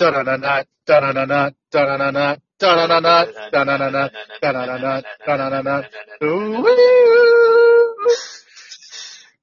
da-na-na-na, 0.00 0.64
da-na-na-na, 0.86 1.52
da-na-na-na, 1.70 2.36
da-na-na-na, 2.58 3.28
da-na-na-na, 3.52 4.08
da-na-na-na, 4.40 5.02
da-na-na-na. 5.26 5.84
Ooh, 6.24 6.64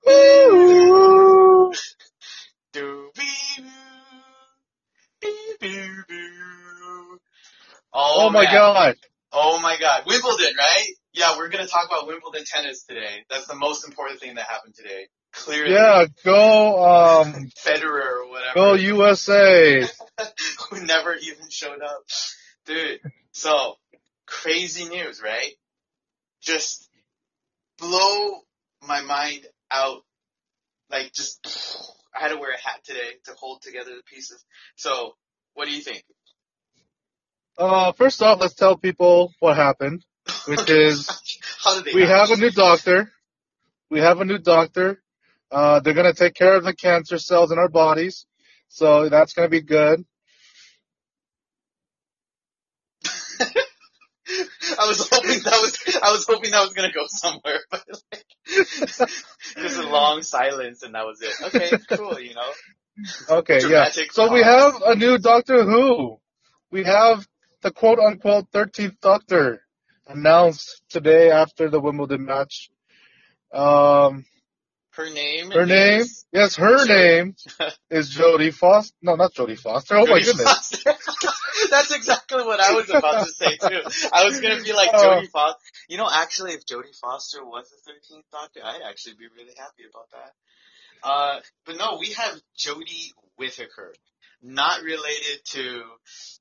ooh. 0.09 1.73
Oh, 7.93 8.27
Oh 8.27 8.29
my 8.29 8.43
man. 8.43 8.53
god. 8.53 8.95
Oh 9.31 9.59
my 9.61 9.77
god. 9.79 10.03
Wimbledon, 10.07 10.53
right? 10.57 10.87
Yeah, 11.13 11.37
we're 11.37 11.49
gonna 11.49 11.67
talk 11.67 11.85
about 11.87 12.07
Wimbledon 12.07 12.43
tennis 12.45 12.83
today. 12.83 13.25
That's 13.29 13.47
the 13.47 13.55
most 13.55 13.85
important 13.87 14.19
thing 14.19 14.35
that 14.35 14.45
happened 14.47 14.75
today. 14.75 15.07
Clearly. 15.33 15.73
Yeah, 15.73 16.05
go, 16.23 17.21
um, 17.21 17.33
Federer 17.65 18.23
or 18.23 18.29
whatever. 18.29 18.53
go 18.55 18.73
USA. 18.73 19.83
who 20.69 20.85
never 20.85 21.15
even 21.15 21.49
showed 21.49 21.81
up. 21.81 22.03
Dude, 22.65 22.99
so 23.31 23.75
crazy 24.25 24.89
news, 24.89 25.21
right? 25.23 25.53
Just 26.41 26.89
blow 27.77 28.41
my 28.87 29.01
mind 29.01 29.45
out. 29.71 30.01
Like 30.89 31.11
just, 31.13 31.45
I 32.15 32.21
had 32.21 32.29
to 32.29 32.37
wear 32.37 32.53
a 32.53 32.57
hat 32.57 32.81
today 32.85 33.17
to 33.25 33.33
hold 33.33 33.61
together 33.61 33.91
the 33.91 34.03
pieces. 34.03 34.43
So, 34.75 35.15
what 35.53 35.67
do 35.67 35.73
you 35.73 35.81
think? 35.81 36.03
Uh, 37.57 37.91
first 37.91 38.21
off, 38.21 38.39
let's 38.39 38.53
tell 38.53 38.77
people 38.77 39.33
what 39.39 39.57
happened, 39.57 40.05
which 40.45 40.69
is 40.69 41.09
How 41.63 41.75
did 41.75 41.85
they 41.85 41.93
we 41.93 42.03
have 42.03 42.31
a 42.31 42.37
new 42.37 42.51
doctor. 42.51 43.11
We 43.89 43.99
have 43.99 44.21
a 44.21 44.25
new 44.25 44.37
doctor. 44.37 45.01
Uh, 45.51 45.79
they're 45.79 45.93
gonna 45.93 46.13
take 46.13 46.33
care 46.33 46.55
of 46.55 46.63
the 46.63 46.73
cancer 46.73 47.17
cells 47.17 47.51
in 47.51 47.57
our 47.57 47.69
bodies, 47.69 48.25
so 48.67 49.09
that's 49.09 49.33
gonna 49.33 49.49
be 49.49 49.61
good. 49.61 50.03
I 54.79 54.87
was 54.87 55.07
hoping 55.09 55.41
that 55.43 55.59
was 55.61 55.99
I 56.03 56.11
was 56.11 56.25
hoping 56.27 56.51
that 56.51 56.61
was 56.61 56.73
gonna 56.73 56.91
go 56.91 57.05
somewhere, 57.07 57.59
but 57.71 57.83
like 58.11 58.25
just 59.57 59.79
a 59.79 59.89
long 59.89 60.21
silence 60.21 60.83
and 60.83 60.95
that 60.95 61.05
was 61.05 61.21
it. 61.21 61.33
Okay, 61.47 61.71
cool, 61.97 62.19
you 62.19 62.33
know. 62.33 62.51
Okay, 63.29 63.61
yeah. 63.69 63.89
So 64.11 64.31
we 64.31 64.41
have 64.41 64.81
a 64.85 64.95
new 64.95 65.17
Doctor 65.17 65.63
Who. 65.63 66.19
We 66.71 66.83
have 66.83 67.25
the 67.61 67.71
quote 67.71 67.99
unquote 67.99 68.51
13th 68.51 68.99
Doctor 69.01 69.61
announced 70.07 70.81
today 70.89 71.31
after 71.31 71.69
the 71.69 71.79
Wimbledon 71.79 72.25
match. 72.25 72.69
Um, 73.53 74.25
Her 74.97 75.09
name. 75.11 75.51
her 75.51 75.65
name, 75.67 76.01
is 76.01 76.25
yes, 76.33 76.55
her 76.55 76.75
Jodie. 76.77 76.87
name 76.89 77.35
is 77.91 78.09
Jodie 78.15 78.51
Foster. 78.51 78.95
No, 79.03 79.13
not 79.15 79.31
Jodie 79.33 79.59
Foster. 79.59 79.95
Oh 79.95 80.07
my 80.07 80.19
goodness. 80.19 80.83
That's 81.69 81.91
exactly 81.91 82.43
what 82.43 82.59
I 82.59 82.73
was 82.73 82.89
about 82.89 83.25
to 83.25 83.31
say 83.31 83.57
too. 83.57 83.81
I 84.11 84.25
was 84.25 84.39
gonna 84.41 84.63
be 84.63 84.73
like 84.73 84.89
Oh. 84.93 84.97
Jodie 85.21 85.29
Foster. 85.29 85.59
You 85.87 85.97
know, 85.97 86.09
actually, 86.11 86.53
if 86.53 86.65
Jodie 86.65 86.95
Foster 86.99 87.45
was 87.45 87.69
the 87.69 87.91
13th 87.91 88.23
Doctor, 88.31 88.61
I'd 88.63 88.81
actually 88.89 89.15
be 89.19 89.27
really 89.37 89.53
happy 89.55 89.83
about 89.87 90.09
that. 90.11 90.33
Uh, 91.03 91.39
but 91.67 91.77
no, 91.77 91.97
we 91.99 92.13
have 92.13 92.33
Jodie 92.57 93.11
Whittaker, 93.37 93.93
not 94.41 94.81
related 94.83 95.43
to 95.45 95.81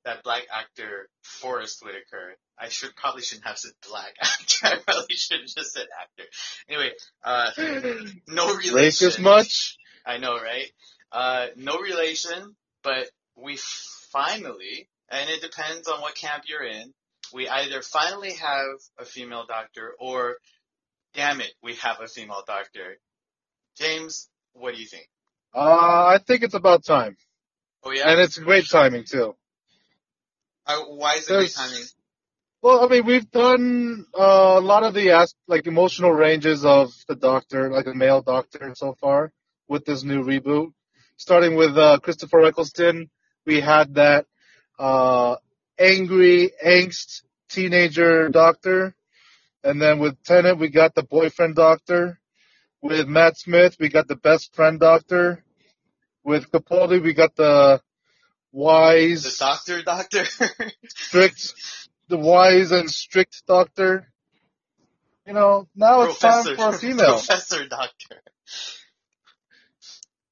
that 0.05 0.22
black 0.22 0.42
actor 0.52 1.08
Forest 1.22 1.84
Whitaker. 1.84 2.36
I 2.58 2.69
should 2.69 2.94
probably 2.97 3.22
shouldn't 3.22 3.47
have 3.47 3.58
said 3.58 3.72
black 3.89 4.14
actor. 4.20 4.66
I 4.66 4.77
probably 4.84 5.16
should 5.16 5.41
have 5.41 5.48
just 5.48 5.72
said 5.72 5.86
actor. 6.00 6.28
Anyway, 6.69 6.92
uh, 7.24 7.50
no 8.28 8.55
relation. 8.55 9.22
Much? 9.22 9.77
I 10.05 10.19
know, 10.19 10.34
right? 10.34 10.70
Uh, 11.11 11.47
no 11.56 11.78
relation, 11.78 12.56
but 12.83 13.08
we 13.36 13.58
finally, 14.12 14.89
and 15.08 15.28
it 15.30 15.42
depends 15.42 15.89
on 15.89 16.00
what 16.00 16.14
camp 16.14 16.44
you're 16.47 16.64
in, 16.64 16.92
we 17.33 17.48
either 17.48 17.83
finally 17.83 18.33
have 18.33 18.67
a 18.98 19.05
female 19.05 19.44
doctor 19.47 19.94
or, 19.98 20.36
damn 21.14 21.41
it, 21.41 21.52
we 21.63 21.74
have 21.77 22.01
a 22.01 22.07
female 22.07 22.42
doctor. 22.46 22.98
James, 23.77 24.28
what 24.52 24.74
do 24.74 24.80
you 24.80 24.86
think? 24.86 25.08
Uh, 25.55 26.07
I 26.07 26.18
think 26.24 26.42
it's 26.42 26.55
about 26.55 26.84
time. 26.84 27.17
Oh 27.86 27.92
yeah? 27.92 28.11
And 28.11 28.20
it's 28.20 28.36
great 28.36 28.69
timing 28.69 29.05
too. 29.05 29.36
uh, 30.67 30.80
why 30.89 31.14
is 31.14 31.30
it 31.30 31.35
great 31.35 31.55
timing? 31.55 31.85
Well, 32.61 32.85
I 32.85 32.89
mean, 32.89 33.07
we've 33.07 33.30
done 33.30 34.07
uh, 34.19 34.57
a 34.58 34.61
lot 34.61 34.83
of 34.83 34.92
the 34.92 35.11
as- 35.11 35.36
like 35.47 35.69
emotional 35.69 36.11
ranges 36.11 36.64
of 36.64 36.91
the 37.07 37.14
Doctor, 37.14 37.70
like 37.70 37.86
a 37.86 37.95
male 37.95 38.23
Doctor 38.23 38.75
so 38.75 38.96
far, 39.01 39.30
with 39.69 39.85
this 39.85 40.02
new 40.02 40.25
reboot. 40.25 40.73
Starting 41.17 41.55
with 41.55 41.79
uh, 41.79 42.01
Christopher 42.02 42.45
Eccleston, 42.45 43.08
we 43.46 43.61
had 43.61 43.95
that 43.95 44.27
uh, 44.80 45.36
angry, 45.79 46.51
angst 46.67 47.23
teenager 47.48 48.29
Doctor, 48.30 48.96
and 49.63 49.80
then 49.80 50.01
with 50.01 50.20
Tennant, 50.25 50.58
we 50.58 50.69
got 50.70 50.96
the 50.96 51.05
boyfriend 51.05 51.55
Doctor. 51.55 52.19
With 52.83 53.07
Matt 53.07 53.39
Smith, 53.39 53.77
we 53.79 53.89
got 53.91 54.08
the 54.08 54.17
best 54.17 54.55
friend 54.57 54.80
Doctor. 54.80 55.45
With 56.27 56.51
Capaldi, 56.51 57.01
we 57.01 57.14
got 57.14 57.37
the 57.37 57.81
wise, 58.51 59.23
The 59.23 59.37
doctor 59.39 59.83
doctor? 59.83 60.25
strict, 60.89 61.55
the 62.09 62.19
wise 62.19 62.73
and 62.73 62.91
strict 62.91 63.45
doctor. 63.47 64.09
You 65.25 65.35
know, 65.35 65.69
now 65.77 66.03
it's 66.03 66.19
time 66.19 66.45
for 66.57 66.70
a 66.70 66.73
female. 66.73 67.19
Professor 67.19 67.69
doctor. 67.69 68.23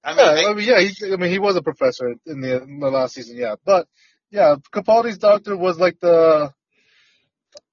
I 0.02 0.16
mean, 0.16 0.18
Yeah, 0.26 0.32
I- 0.32 0.50
I 0.50 0.54
mean, 0.54 0.68
yeah, 0.68 0.80
he, 0.80 1.12
I 1.12 1.16
mean, 1.16 1.30
he 1.30 1.38
was 1.38 1.54
a 1.54 1.62
professor 1.62 2.16
in 2.26 2.40
the, 2.40 2.60
in 2.64 2.80
the 2.80 2.90
last 2.90 3.14
season, 3.14 3.36
yeah. 3.36 3.54
But 3.64 3.86
yeah, 4.32 4.56
Capaldi's 4.72 5.18
doctor 5.18 5.56
was 5.56 5.78
like 5.78 6.00
the, 6.00 6.52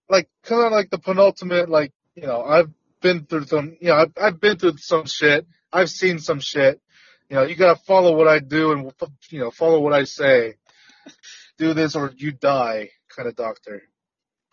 like 0.10 0.30
kind 0.44 0.64
of 0.68 0.72
like 0.72 0.92
the 0.92 1.00
penultimate, 1.00 1.70
like 1.70 1.92
you 2.14 2.28
know, 2.28 2.44
I've 2.44 2.70
been 3.02 3.26
through 3.26 3.46
some, 3.48 3.78
you 3.82 3.88
know, 3.88 3.96
I've, 3.96 4.12
I've 4.16 4.40
been 4.40 4.60
through 4.60 4.78
some 4.78 5.08
shit. 5.08 5.48
I've 5.74 5.90
seen 5.90 6.20
some 6.20 6.40
shit. 6.40 6.80
You 7.32 7.38
know, 7.38 7.44
you 7.44 7.56
gotta 7.56 7.80
follow 7.80 8.14
what 8.18 8.28
I 8.28 8.40
do 8.40 8.74
and 8.74 8.92
you 9.30 9.40
know, 9.40 9.52
follow 9.52 9.80
what 9.80 9.94
I 9.94 10.04
say. 10.04 10.56
Do 11.58 11.74
this 11.74 11.96
or 11.96 12.12
you 12.18 12.34
die, 12.34 12.90
kind 13.16 13.26
of 13.26 13.38
doctor. 13.38 13.84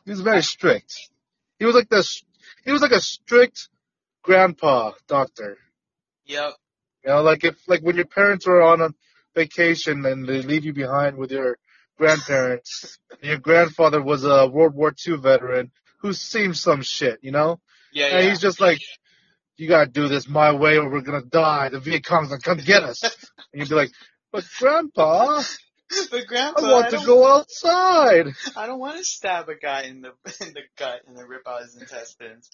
He 0.04 0.12
was 0.12 0.20
very 0.20 0.42
strict. 0.44 0.94
He 1.58 1.64
was 1.64 1.74
like 1.74 1.88
this. 1.88 2.22
He 2.64 2.70
was 2.70 2.80
like 2.80 2.92
a 2.92 3.00
strict 3.00 3.68
grandpa 4.22 4.92
doctor. 5.08 5.58
yep. 6.24 6.52
You 7.04 7.10
know, 7.10 7.22
like 7.22 7.42
if 7.42 7.56
like 7.66 7.82
when 7.82 7.96
your 7.96 8.06
parents 8.06 8.46
are 8.46 8.62
on 8.62 8.80
a 8.80 8.90
vacation 9.34 10.06
and 10.06 10.28
they 10.28 10.42
leave 10.42 10.64
you 10.64 10.72
behind 10.72 11.16
with 11.16 11.32
your 11.32 11.58
grandparents, 11.96 12.96
and 13.10 13.28
your 13.28 13.38
grandfather 13.38 14.00
was 14.00 14.24
a 14.24 14.46
World 14.46 14.76
War 14.76 14.94
II 15.04 15.16
veteran 15.16 15.72
who 16.02 16.12
seen 16.12 16.54
some 16.54 16.82
shit, 16.82 17.18
you 17.22 17.32
know? 17.32 17.58
Yeah, 17.92 18.06
And 18.06 18.24
yeah. 18.24 18.30
he's 18.30 18.40
just 18.40 18.60
like, 18.60 18.80
You 19.58 19.68
gotta 19.68 19.90
do 19.90 20.08
this 20.08 20.28
my 20.28 20.52
way 20.52 20.78
or 20.78 20.88
we're 20.88 21.02
gonna 21.02 21.22
die. 21.22 21.68
The 21.68 21.80
Viet 21.80 22.04
Cong's 22.04 22.28
gonna 22.28 22.40
come 22.40 22.58
get 22.58 22.84
us. 22.84 23.02
and 23.52 23.60
you'd 23.60 23.68
be 23.68 23.74
like, 23.74 23.90
But 24.32 24.44
grandpa, 24.58 25.42
But 26.10 26.26
grandpa, 26.26 26.60
I 26.60 26.72
want 26.72 26.86
I 26.86 26.90
to 26.98 27.06
go 27.06 27.26
outside. 27.26 28.28
I 28.56 28.66
don't 28.66 28.78
want 28.78 28.98
to 28.98 29.04
stab 29.04 29.48
a 29.48 29.56
guy 29.56 29.82
in 29.82 30.02
the 30.02 30.08
in 30.46 30.54
the 30.54 30.62
gut 30.76 31.00
and 31.06 31.16
then 31.16 31.26
rip 31.26 31.46
out 31.46 31.62
his 31.62 31.76
intestines. 31.76 32.48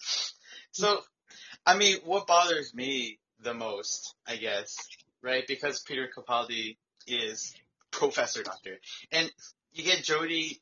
So, 0.71 1.01
I 1.65 1.77
mean, 1.77 1.97
what 2.05 2.27
bothers 2.27 2.73
me 2.73 3.19
the 3.41 3.53
most, 3.53 4.15
I 4.25 4.37
guess, 4.37 4.75
right? 5.21 5.45
Because 5.47 5.81
Peter 5.81 6.09
Capaldi 6.15 6.77
is 7.07 7.53
Professor 7.91 8.41
Doctor, 8.41 8.77
and 9.11 9.31
you 9.73 9.83
get 9.83 9.99
Jodie, 9.99 10.59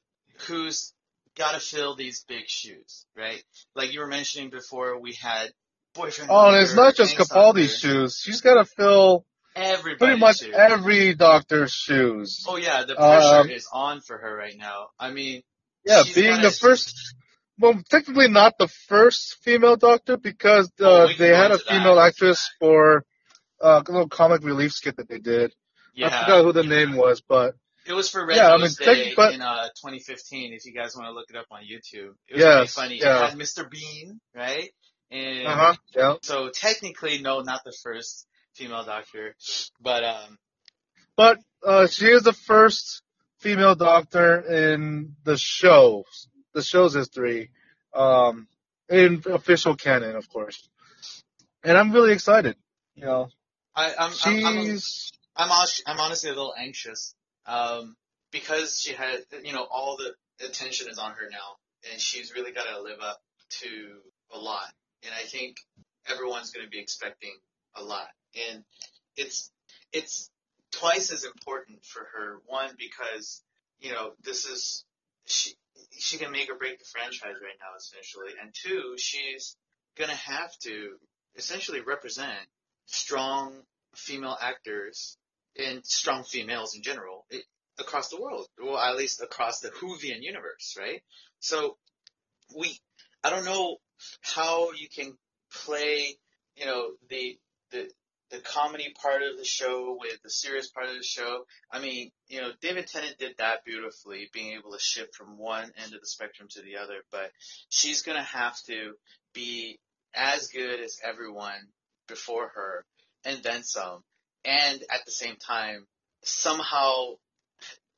who's 0.47 0.93
got 1.35 1.53
to 1.53 1.59
fill 1.59 1.95
these 1.95 2.25
big 2.27 2.47
shoes, 2.47 3.05
right? 3.15 3.43
Like 3.75 3.93
you 3.93 4.01
were 4.01 4.07
mentioning 4.07 4.49
before, 4.49 4.99
we 4.99 5.13
had 5.13 5.51
boyfriend. 5.93 6.29
Oh, 6.31 6.47
and 6.49 6.57
it's 6.57 6.75
not 6.75 6.95
just 6.95 7.15
Capaldi's 7.17 7.77
shoes. 7.77 8.19
She's 8.23 8.41
gotta 8.41 8.65
fill 8.65 9.25
Everybody's 9.55 9.97
pretty 9.99 10.19
much 10.19 10.37
shoes. 10.39 10.53
every 10.55 11.13
doctor's 11.13 11.71
shoes. 11.71 12.43
Oh 12.47 12.57
yeah, 12.57 12.83
the 12.85 12.95
pressure 12.95 13.35
Um, 13.41 13.49
is 13.49 13.67
on 13.71 14.01
for 14.01 14.17
her 14.17 14.35
right 14.35 14.57
now. 14.57 14.87
I 14.99 15.11
mean, 15.11 15.43
Yeah, 15.85 16.03
being 16.15 16.41
the 16.41 16.49
first, 16.51 16.95
well, 17.59 17.79
technically 17.89 18.29
not 18.29 18.57
the 18.57 18.67
first 18.67 19.37
female 19.43 19.75
doctor 19.75 20.17
because 20.17 20.71
uh, 20.81 21.03
Oh, 21.03 21.07
we 21.07 21.15
they 21.17 21.29
had 21.29 21.51
a 21.51 21.53
into 21.55 21.65
that. 21.65 21.73
female 21.77 21.99
actress 21.99 22.49
for 22.59 23.05
uh, 23.61 23.81
a 23.87 23.91
little 23.91 24.09
comic 24.09 24.43
relief 24.43 24.71
skit 24.73 24.97
that 24.97 25.07
they 25.07 25.19
did. 25.19 25.53
yeah, 25.93 26.07
I 26.07 26.21
forgot 26.25 26.43
who 26.43 26.51
the 26.53 26.63
name 26.63 26.95
was, 26.95 27.21
but 27.21 27.53
It 27.85 27.93
was 27.93 28.09
for 28.09 28.25
Red 28.25 28.37
Yeah, 28.37 28.53
I 28.53 28.57
mean, 28.57 28.69
Day 28.79 29.13
but- 29.15 29.33
in 29.35 29.41
uh, 29.41 29.67
2015. 29.81 30.53
If 30.53 30.65
you 30.65 30.73
guys 30.73 30.95
want 30.95 31.07
to 31.09 31.11
look 31.13 31.29
it 31.29 31.35
up 31.35 31.45
on 31.51 31.61
YouTube, 31.61 32.15
it 32.27 32.33
was 32.35 32.39
Yes, 32.41 32.55
really 32.55 32.67
funny. 32.67 32.99
yeah. 33.01 33.25
It 33.25 33.29
had 33.31 33.37
Mr. 33.39 33.69
Bean, 33.69 34.19
right? 34.33 34.71
And 35.11 35.47
uh 35.47 35.55
huh, 35.55 35.75
yeah. 35.95 36.15
so 36.21 36.49
technically, 36.49 37.21
no, 37.21 37.41
not 37.41 37.63
the 37.63 37.73
first 37.83 38.25
female 38.53 38.83
doctor, 38.83 39.35
but 39.81 40.03
um, 40.03 40.37
But 41.15 41.39
uh, 41.65 41.87
she 41.87 42.07
is 42.07 42.23
the 42.23 42.33
first 42.33 43.03
female 43.39 43.75
doctor 43.75 44.39
in 44.39 45.15
the 45.23 45.37
show, 45.37 46.05
the 46.53 46.63
show's 46.63 46.93
history, 46.93 47.51
um, 47.93 48.47
in 48.89 49.21
official 49.25 49.75
canon, 49.75 50.15
of 50.15 50.27
course. 50.29 50.67
And 51.63 51.77
I'm 51.77 51.91
really 51.91 52.13
excited. 52.13 52.55
You 52.95 53.05
know, 53.05 53.29
I, 53.75 53.93
I'm, 53.97 54.11
I'm, 54.25 54.45
I'm, 54.45 54.65
she's 54.65 55.11
I'm, 55.35 55.49
I'm 55.87 55.99
honestly 55.99 56.29
a 56.29 56.33
little 56.33 56.53
anxious. 56.57 57.15
Um, 57.45 57.95
because 58.31 58.81
she 58.81 58.93
had, 58.93 59.19
you 59.43 59.53
know, 59.53 59.65
all 59.69 59.97
the 59.97 60.45
attention 60.45 60.89
is 60.89 60.97
on 60.97 61.11
her 61.11 61.29
now, 61.31 61.57
and 61.91 62.01
she's 62.01 62.33
really 62.33 62.51
got 62.51 62.65
to 62.65 62.81
live 62.81 62.99
up 63.01 63.19
to 63.61 63.67
a 64.33 64.39
lot. 64.39 64.73
And 65.05 65.13
I 65.13 65.23
think 65.23 65.57
everyone's 66.09 66.51
going 66.51 66.65
to 66.65 66.69
be 66.69 66.79
expecting 66.79 67.31
a 67.75 67.83
lot, 67.83 68.07
and 68.49 68.63
it's 69.17 69.51
it's 69.91 70.29
twice 70.71 71.11
as 71.11 71.23
important 71.23 71.83
for 71.85 72.07
her. 72.13 72.37
One 72.45 72.69
because 72.77 73.41
you 73.79 73.91
know 73.91 74.13
this 74.23 74.45
is 74.45 74.85
she 75.25 75.53
she 75.97 76.17
can 76.17 76.31
make 76.31 76.49
or 76.49 76.55
break 76.55 76.79
the 76.79 76.85
franchise 76.85 77.35
right 77.41 77.57
now 77.59 77.75
essentially, 77.77 78.33
and 78.41 78.53
two 78.53 78.95
she's 78.97 79.55
gonna 79.97 80.15
have 80.15 80.51
to 80.59 80.95
essentially 81.35 81.81
represent 81.81 82.47
strong 82.85 83.53
female 83.95 84.37
actors 84.39 85.17
and 85.57 85.85
strong 85.85 86.23
females 86.23 86.75
in 86.75 86.81
general 86.81 87.25
it, 87.29 87.43
across 87.79 88.09
the 88.09 88.21
world, 88.21 88.47
well 88.61 88.77
at 88.77 88.95
least 88.95 89.21
across 89.21 89.59
the 89.59 89.69
Whovian 89.69 90.21
universe, 90.21 90.75
right? 90.79 91.01
So 91.39 91.77
we 92.57 92.77
I 93.23 93.29
don't 93.29 93.45
know 93.45 93.77
how 94.21 94.71
you 94.71 94.87
can 94.89 95.17
play 95.65 96.17
you 96.55 96.65
know 96.65 96.91
the 97.09 97.37
the 97.71 97.89
the 98.31 98.39
comedy 98.39 98.93
part 98.99 99.21
of 99.21 99.37
the 99.37 99.45
show 99.45 99.95
with 99.99 100.19
the 100.23 100.29
serious 100.29 100.67
part 100.69 100.89
of 100.89 100.95
the 100.95 101.03
show. 101.03 101.45
I 101.71 101.79
mean, 101.79 102.11
you 102.27 102.41
know, 102.41 102.49
David 102.61 102.87
Tennant 102.87 103.19
did 103.19 103.35
that 103.37 103.63
beautifully, 103.63 104.27
being 104.33 104.53
able 104.53 104.71
to 104.71 104.79
shift 104.79 105.15
from 105.15 105.37
one 105.37 105.71
end 105.77 105.93
of 105.93 106.01
the 106.01 106.07
spectrum 106.07 106.47
to 106.53 106.61
the 106.63 106.77
other, 106.77 106.95
but 107.11 107.29
she's 107.69 108.01
gonna 108.01 108.23
have 108.23 108.59
to 108.63 108.93
be 109.33 109.79
as 110.15 110.47
good 110.47 110.79
as 110.79 110.99
everyone 111.03 111.67
before 112.07 112.49
her 112.55 112.85
and 113.23 113.43
then 113.43 113.63
some. 113.63 114.03
And 114.45 114.81
at 114.89 115.05
the 115.05 115.11
same 115.11 115.35
time, 115.35 115.85
somehow, 116.23 117.13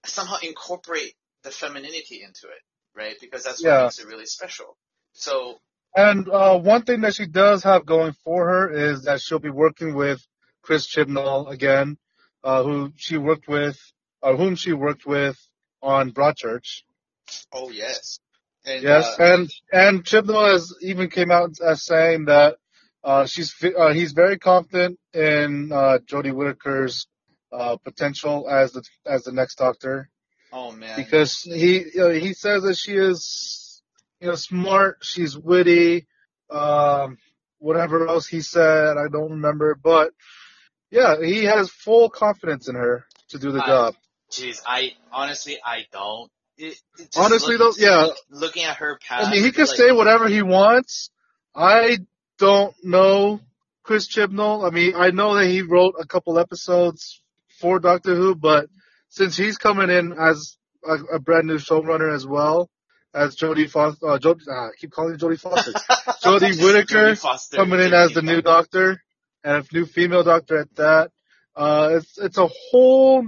somehow 0.05 0.35
incorporate 0.43 1.13
the 1.43 1.51
femininity 1.51 2.23
into 2.23 2.47
it, 2.47 2.61
right? 2.93 3.15
Because 3.21 3.43
that's 3.43 3.63
what 3.63 3.69
Yeah. 3.71 3.83
makes 3.83 3.99
it 3.99 4.07
really 4.07 4.25
special. 4.25 4.77
So, 5.13 5.61
And 5.95 6.27
uh, 6.29 6.59
one 6.59 6.83
thing 6.83 7.01
that 7.01 7.15
she 7.15 7.25
does 7.25 7.63
have 7.63 7.85
going 7.85 8.13
for 8.23 8.47
her 8.47 8.91
is 8.91 9.03
that 9.03 9.21
she'll 9.21 9.39
be 9.39 9.49
working 9.49 9.95
with 9.95 10.21
Chris 10.61 10.87
Chibnall 10.87 11.49
again, 11.49 11.97
uh, 12.43 12.63
who 12.63 12.91
she 12.97 13.17
worked 13.17 13.47
with, 13.47 13.79
or 14.21 14.35
whom 14.35 14.55
she 14.55 14.73
worked 14.73 15.05
with 15.05 15.37
on 15.81 16.11
Broadchurch. 16.11 16.81
oh 17.53 17.69
yes. 17.69 18.19
And, 18.65 18.83
Yes, 18.83 19.05
uh, 19.19 19.23
and 19.23 19.53
and 19.71 20.03
Chibnall 20.03 20.51
has 20.51 20.73
even 20.81 21.09
came 21.09 21.31
out 21.31 21.51
as 21.63 21.85
saying 21.85 22.25
that 22.25 22.57
uh, 23.03 23.25
she's 23.25 23.53
uh, 23.63 23.93
he's 23.93 24.11
very 24.11 24.37
confident 24.37 24.99
in 25.13 25.71
uh, 25.71 25.99
Jodie 26.05 26.33
Whittaker's 26.33 27.07
uh, 27.53 27.77
potential 27.77 28.49
as 28.49 28.73
the 28.73 28.83
as 29.05 29.23
the 29.23 29.31
next 29.31 29.59
Doctor 29.59 30.09
oh 30.51 30.71
man. 30.71 30.97
because 30.97 31.41
he 31.41 31.77
you 31.77 31.91
know, 31.95 32.09
he 32.09 32.33
says 32.33 32.63
that 32.63 32.75
she 32.75 32.93
is 32.95 33.64
you 34.19 34.27
know 34.27 34.35
smart, 34.35 34.99
she's 35.01 35.37
witty, 35.37 36.07
um, 36.49 37.17
whatever 37.59 38.07
else 38.07 38.27
he 38.27 38.41
said 38.41 38.97
I 38.97 39.07
don't 39.11 39.31
remember, 39.31 39.75
but 39.81 40.11
yeah, 40.91 41.15
he 41.21 41.45
has 41.45 41.69
full 41.69 42.09
confidence 42.09 42.67
in 42.69 42.75
her 42.75 43.05
to 43.29 43.39
do 43.39 43.51
the 43.51 43.63
I- 43.63 43.67
job. 43.67 43.95
Jeez, 44.31 44.61
I 44.65 44.93
honestly 45.11 45.57
I 45.63 45.85
don't. 45.91 46.31
It, 46.57 46.77
it 46.97 47.09
Honestly, 47.17 47.57
look- 47.57 47.75
though, 47.77 47.83
yeah. 47.85 48.07
Looking 48.29 48.63
at 48.63 48.77
her 48.77 48.97
past, 49.05 49.27
I 49.27 49.31
mean, 49.31 49.43
he 49.43 49.51
can 49.51 49.65
like, 49.65 49.75
say 49.75 49.91
whatever 49.91 50.27
he 50.27 50.41
wants. 50.41 51.09
I 51.53 51.99
don't 52.39 52.75
know 52.83 53.41
Chris 53.83 54.07
Chibnall. 54.07 54.65
I 54.65 54.71
mean, 54.73 54.93
I 54.95 55.11
know 55.11 55.35
that 55.35 55.47
he 55.47 55.61
wrote 55.61 55.95
a 55.99 56.05
couple 56.07 56.39
episodes 56.39 57.21
for 57.59 57.79
Doctor 57.79 58.15
Who, 58.15 58.35
but 58.35 58.67
since 59.09 59.37
he's 59.37 59.57
coming 59.57 59.89
in 59.89 60.13
as 60.13 60.57
a, 60.83 61.15
a 61.15 61.19
brand 61.19 61.47
new 61.47 61.57
showrunner 61.57 62.13
as 62.13 62.25
well 62.25 62.69
as 63.15 63.35
Jodie 63.37 63.69
Foster, 63.69 64.07
uh, 64.07 64.19
Jodie, 64.19 64.43
ah, 64.49 64.67
I 64.67 64.69
keep 64.77 64.91
calling 64.91 65.17
Jodie 65.17 65.39
Foster, 65.39 65.71
Jodie 66.23 66.61
Whittaker 66.61 67.15
Foster, 67.15 67.55
coming 67.55 67.79
in 67.79 67.93
as 67.93 68.11
the 68.11 68.21
new 68.21 68.41
Doctor 68.41 69.01
and 69.43 69.63
a 69.63 69.75
new 69.75 69.85
female 69.85 70.23
Doctor 70.23 70.57
at 70.57 70.75
that. 70.75 71.11
Uh, 71.55 71.91
it's 71.93 72.17
it's 72.17 72.37
a 72.37 72.47
whole 72.47 73.25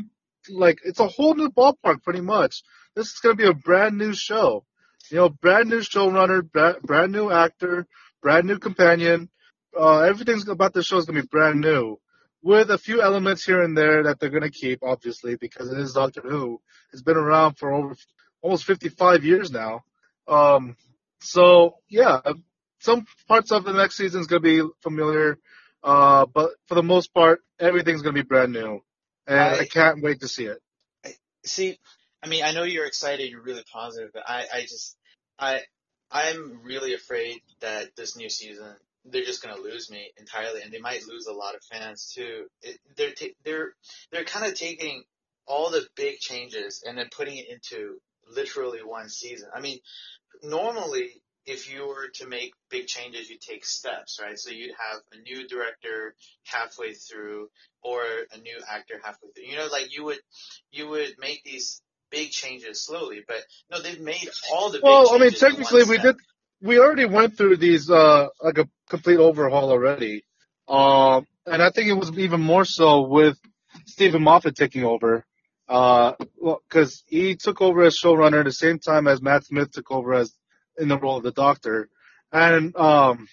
like 0.49 0.79
it's 0.83 0.99
a 0.99 1.07
whole 1.07 1.35
new 1.35 1.49
ballpark 1.49 2.03
pretty 2.03 2.21
much. 2.21 2.63
This 2.95 3.07
is 3.07 3.19
gonna 3.19 3.35
be 3.35 3.47
a 3.47 3.53
brand 3.53 3.97
new 3.97 4.13
show. 4.13 4.65
You 5.09 5.17
know, 5.17 5.29
brand 5.29 5.69
new 5.69 5.79
showrunner, 5.79 6.43
brand, 6.51 6.81
brand 6.81 7.13
new 7.13 7.31
actor, 7.31 7.87
brand 8.21 8.45
new 8.45 8.59
companion. 8.59 9.29
Uh, 9.79 9.99
everything's 9.99 10.47
about 10.49 10.73
the 10.73 10.83
show 10.83 10.97
is 10.97 11.05
gonna 11.05 11.21
be 11.21 11.27
brand 11.27 11.61
new, 11.61 11.97
with 12.41 12.71
a 12.71 12.77
few 12.77 13.01
elements 13.01 13.45
here 13.45 13.61
and 13.61 13.77
there 13.77 14.03
that 14.03 14.19
they're 14.19 14.29
gonna 14.29 14.49
keep, 14.49 14.83
obviously, 14.83 15.37
because 15.37 15.71
it 15.71 15.79
is 15.79 15.93
Doctor 15.93 16.21
Who. 16.21 16.59
It's 16.91 17.01
been 17.01 17.15
around 17.15 17.55
for 17.55 17.71
over 17.71 17.95
almost 18.41 18.65
55 18.65 19.23
years 19.23 19.51
now. 19.51 19.83
Um, 20.27 20.75
so 21.19 21.75
yeah, 21.89 22.21
some 22.79 23.05
parts 23.27 23.51
of 23.51 23.63
the 23.63 23.73
next 23.73 23.97
season 23.97 24.21
is 24.21 24.27
gonna 24.27 24.39
be 24.41 24.61
familiar, 24.81 25.37
uh, 25.83 26.25
but 26.25 26.51
for 26.67 26.75
the 26.75 26.83
most 26.83 27.13
part, 27.13 27.41
everything's 27.59 28.01
gonna 28.01 28.13
be 28.13 28.21
brand 28.23 28.53
new, 28.53 28.81
and 29.25 29.39
I, 29.39 29.59
I- 29.59 29.65
can't 29.65 30.01
wait 30.01 30.21
to 30.21 30.27
see 30.27 30.45
it. 30.45 30.59
I, 31.05 31.13
See, 31.45 31.79
I 32.21 32.27
mean, 32.27 32.43
I 32.43 32.51
know 32.51 32.63
you're 32.63 32.85
excited, 32.85 33.29
you're 33.29 33.41
really 33.41 33.63
positive, 33.71 34.11
but 34.13 34.23
I, 34.27 34.45
I 34.53 34.61
just, 34.61 34.97
I, 35.39 35.61
I'm 36.11 36.61
really 36.63 36.93
afraid 36.93 37.39
that 37.61 37.95
this 37.95 38.17
new 38.17 38.29
season 38.29 38.75
they're 39.09 39.23
just 39.23 39.41
gonna 39.41 39.61
lose 39.61 39.89
me 39.89 40.11
entirely, 40.17 40.61
and 40.61 40.71
they 40.71 40.79
might 40.79 41.07
lose 41.07 41.27
a 41.27 41.33
lot 41.33 41.55
of 41.55 41.61
fans 41.63 42.11
too. 42.13 42.47
It, 42.61 42.77
they're 42.97 43.13
ta- 43.13 43.35
they're 43.45 43.73
they're 44.11 44.25
kind 44.25 44.45
of 44.45 44.53
taking 44.55 45.03
all 45.45 45.69
the 45.71 45.87
big 45.95 46.19
changes 46.19 46.83
and 46.85 46.97
then 46.97 47.07
putting 47.15 47.37
it 47.37 47.47
into 47.49 47.99
literally 48.29 48.79
one 48.83 49.09
season. 49.09 49.49
I 49.53 49.61
mean, 49.61 49.79
normally 50.43 51.21
if 51.47 51.73
you 51.73 51.87
were 51.87 52.09
to 52.15 52.27
make 52.27 52.53
big 52.69 52.87
changes, 52.87 53.29
you 53.29 53.37
take 53.39 53.65
steps, 53.65 54.19
right? 54.21 54.37
So 54.37 54.51
you'd 54.51 54.75
have 54.91 55.01
a 55.13 55.21
new 55.21 55.47
director 55.47 56.13
halfway 56.43 56.93
through, 56.93 57.49
or 57.81 58.01
a 58.01 58.37
new 58.37 58.57
actor 58.69 58.95
halfway 59.01 59.29
through. 59.33 59.45
You 59.45 59.55
know, 59.55 59.67
like 59.71 59.95
you 59.95 60.03
would 60.03 60.19
you 60.71 60.89
would 60.89 61.15
make 61.19 61.43
these 61.45 61.81
big 62.11 62.31
changes 62.31 62.85
slowly, 62.85 63.21
but 63.25 63.37
no, 63.71 63.81
they've 63.81 63.99
made 63.99 64.29
all 64.53 64.69
the 64.69 64.79
big 64.79 64.83
Well, 64.83 65.15
I 65.15 65.17
mean, 65.19 65.31
technically, 65.31 65.83
we 65.83 65.97
step. 65.97 66.03
did. 66.03 66.15
We 66.61 66.79
already 66.79 67.05
went 67.05 67.37
through 67.37 67.57
these 67.57 67.89
uh 67.89 68.27
like 68.41 68.57
a 68.57 68.67
complete 68.89 69.17
overhaul 69.17 69.71
already, 69.71 70.23
um, 70.67 71.25
and 71.45 71.63
I 71.63 71.69
think 71.69 71.87
it 71.87 71.93
was 71.93 72.11
even 72.17 72.41
more 72.41 72.65
so 72.65 73.07
with 73.07 73.37
Steven 73.85 74.21
Moffat 74.21 74.55
taking 74.55 74.83
over, 74.83 75.23
uh, 75.67 76.13
well, 76.37 76.61
because 76.67 77.03
he 77.07 77.35
took 77.35 77.61
over 77.61 77.83
as 77.83 77.97
showrunner 77.97 78.39
at 78.39 78.45
the 78.45 78.51
same 78.51 78.79
time 78.79 79.07
as 79.07 79.21
Matt 79.21 79.45
Smith 79.45 79.71
took 79.71 79.91
over 79.91 80.13
as 80.13 80.33
in 80.77 80.87
the 80.87 80.97
role 80.97 81.17
of 81.17 81.23
the 81.23 81.31
Doctor, 81.31 81.89
and 82.31 82.75
um, 82.75 83.27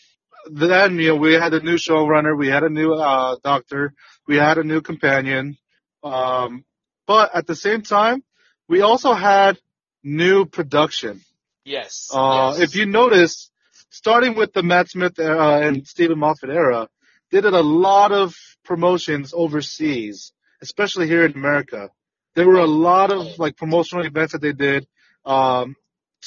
then 0.51 0.99
you 0.99 1.09
know 1.09 1.17
we 1.17 1.35
had 1.35 1.55
a 1.55 1.61
new 1.61 1.77
showrunner, 1.77 2.37
we 2.37 2.49
had 2.49 2.65
a 2.65 2.69
new 2.69 2.93
uh 2.93 3.37
Doctor, 3.43 3.95
we 4.27 4.37
had 4.37 4.59
a 4.59 4.65
new 4.65 4.81
companion, 4.81 5.57
um, 6.03 6.65
but 7.07 7.35
at 7.35 7.47
the 7.47 7.57
same 7.57 7.83
time, 7.83 8.23
we 8.69 8.81
also 8.81 9.13
had 9.13 9.59
new 10.03 10.45
production. 10.45 11.21
Yes. 11.65 12.11
Uh, 12.13 12.55
yes. 12.57 12.69
If 12.69 12.77
you 12.77 12.87
notice, 12.87 13.51
starting 13.91 14.35
with 14.35 14.53
the 14.53 14.63
Matt 14.63 14.91
Smith 14.91 15.19
era 15.19 15.67
and 15.67 15.87
Steven 15.87 16.19
Moffat 16.19 16.51
era, 16.51 16.89
they 17.31 17.41
did 17.41 17.55
a 17.55 17.63
lot 17.63 18.13
of 18.13 18.35
promotions 18.65 19.33
overseas, 19.35 20.33
especially 20.61 21.07
here 21.07 21.25
in 21.25 21.33
America. 21.33 21.91
There 22.35 22.47
were 22.47 22.59
a 22.59 22.67
lot 22.67 23.13
of 23.13 23.39
like 23.39 23.57
promotional 23.57 24.05
events 24.05 24.33
that 24.33 24.41
they 24.43 24.53
did 24.53 24.87
um, 25.25 25.77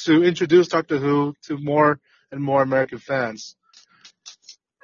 to 0.04 0.22
introduce 0.22 0.68
Doctor 0.68 0.98
Who 0.98 1.34
to 1.44 1.58
more 1.58 2.00
and 2.30 2.42
more 2.42 2.62
American 2.62 2.98
fans. 2.98 3.56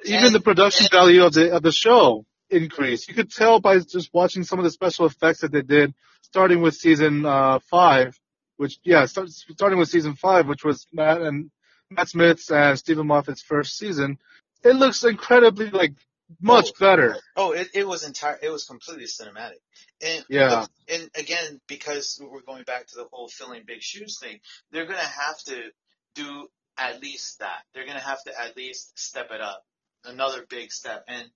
Even 0.03 0.33
the 0.33 0.39
production 0.39 0.87
value 0.91 1.23
of 1.23 1.33
the 1.33 1.55
of 1.55 1.63
the 1.63 1.71
show 1.71 2.25
increased. 2.49 3.07
You 3.07 3.15
could 3.15 3.31
tell 3.31 3.59
by 3.59 3.79
just 3.79 4.13
watching 4.13 4.43
some 4.43 4.59
of 4.59 4.65
the 4.65 4.71
special 4.71 5.05
effects 5.05 5.41
that 5.41 5.51
they 5.51 5.61
did, 5.61 5.93
starting 6.21 6.61
with 6.61 6.75
season 6.75 7.25
uh, 7.25 7.59
five, 7.71 8.19
which 8.57 8.79
yeah, 8.83 9.05
start, 9.05 9.29
starting 9.29 9.79
with 9.79 9.89
season 9.89 10.15
five, 10.15 10.47
which 10.47 10.63
was 10.63 10.85
Matt 10.93 11.21
and 11.21 11.49
Matt 11.89 12.09
Smith's 12.09 12.51
and 12.51 12.77
Steven 12.77 13.07
Moffat's 13.07 13.41
first 13.41 13.77
season. 13.77 14.19
It 14.63 14.75
looks 14.75 15.03
incredibly 15.03 15.69
like 15.69 15.93
much 16.41 16.69
Oh. 16.69 16.79
better. 16.79 17.17
Oh, 17.35 17.51
it, 17.51 17.69
it 17.73 17.87
was 17.87 18.03
entire. 18.03 18.37
It 18.41 18.49
was 18.49 18.65
completely 18.65 19.05
cinematic, 19.05 19.59
and 20.01 20.25
Yeah. 20.29 20.65
and 20.87 21.09
again 21.15 21.61
because 21.67 22.19
we're 22.21 22.41
going 22.41 22.63
back 22.63 22.87
to 22.87 22.95
the 22.95 23.05
whole 23.11 23.27
filling 23.27 23.63
big 23.65 23.81
shoes 23.81 24.17
thing, 24.19 24.39
they're 24.71 24.85
gonna 24.85 24.99
have 24.99 25.37
to 25.45 25.71
do 26.15 26.47
at 26.77 27.01
least 27.01 27.39
that. 27.39 27.63
They're 27.73 27.85
gonna 27.85 27.99
have 27.99 28.21
to 28.23 28.39
at 28.39 28.57
least 28.57 28.97
step 28.97 29.31
it 29.31 29.41
up, 29.41 29.63
another 30.03 30.45
big 30.49 30.71
step. 30.71 31.03
And 31.07 31.29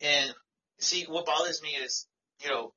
and 0.00 0.34
see, 0.78 1.04
what 1.04 1.26
bothers 1.26 1.62
me 1.62 1.70
is 1.70 2.06
you 2.42 2.50
know 2.50 2.72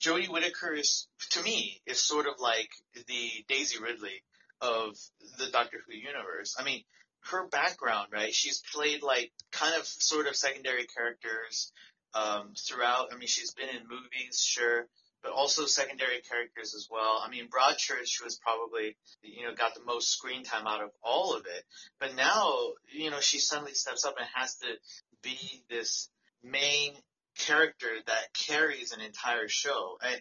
Jodie 0.00 0.28
Whittaker 0.28 0.74
is 0.74 1.08
to 1.30 1.42
me 1.42 1.80
is 1.86 1.98
sort 2.00 2.26
of 2.26 2.34
like 2.38 2.68
the 2.94 3.30
Daisy 3.48 3.78
Ridley 3.82 4.22
of 4.60 4.96
the 5.38 5.48
Doctor 5.50 5.78
Who 5.86 5.94
universe. 5.94 6.54
I 6.58 6.64
mean, 6.64 6.82
her 7.30 7.46
background, 7.48 8.08
right? 8.12 8.34
She's 8.34 8.62
played 8.72 9.02
like 9.02 9.32
kind 9.52 9.74
of 9.78 9.86
sort 9.86 10.26
of 10.26 10.36
secondary 10.36 10.86
characters 10.86 11.72
um, 12.14 12.54
throughout. 12.56 13.08
I 13.12 13.16
mean, 13.16 13.28
she's 13.28 13.52
been 13.52 13.68
in 13.68 13.88
movies, 13.88 14.40
sure, 14.40 14.86
but 15.22 15.32
also 15.32 15.66
secondary 15.66 16.20
characters 16.28 16.74
as 16.74 16.88
well. 16.90 17.22
I 17.24 17.30
mean, 17.30 17.48
Broadchurch 17.48 18.22
was 18.24 18.40
probably, 18.42 18.96
you 19.22 19.46
know, 19.46 19.54
got 19.54 19.74
the 19.74 19.84
most 19.84 20.10
screen 20.10 20.44
time 20.44 20.66
out 20.66 20.82
of 20.82 20.90
all 21.02 21.36
of 21.36 21.44
it. 21.46 21.64
But 21.98 22.16
now, 22.16 22.72
you 22.92 23.10
know, 23.10 23.20
she 23.20 23.38
suddenly 23.38 23.74
steps 23.74 24.04
up 24.04 24.14
and 24.18 24.26
has 24.34 24.56
to 24.56 24.68
be 25.22 25.62
this 25.68 26.08
main 26.42 26.94
character 27.38 27.88
that 28.06 28.34
carries 28.34 28.92
an 28.92 29.00
entire 29.00 29.48
show. 29.48 29.98
And, 30.02 30.20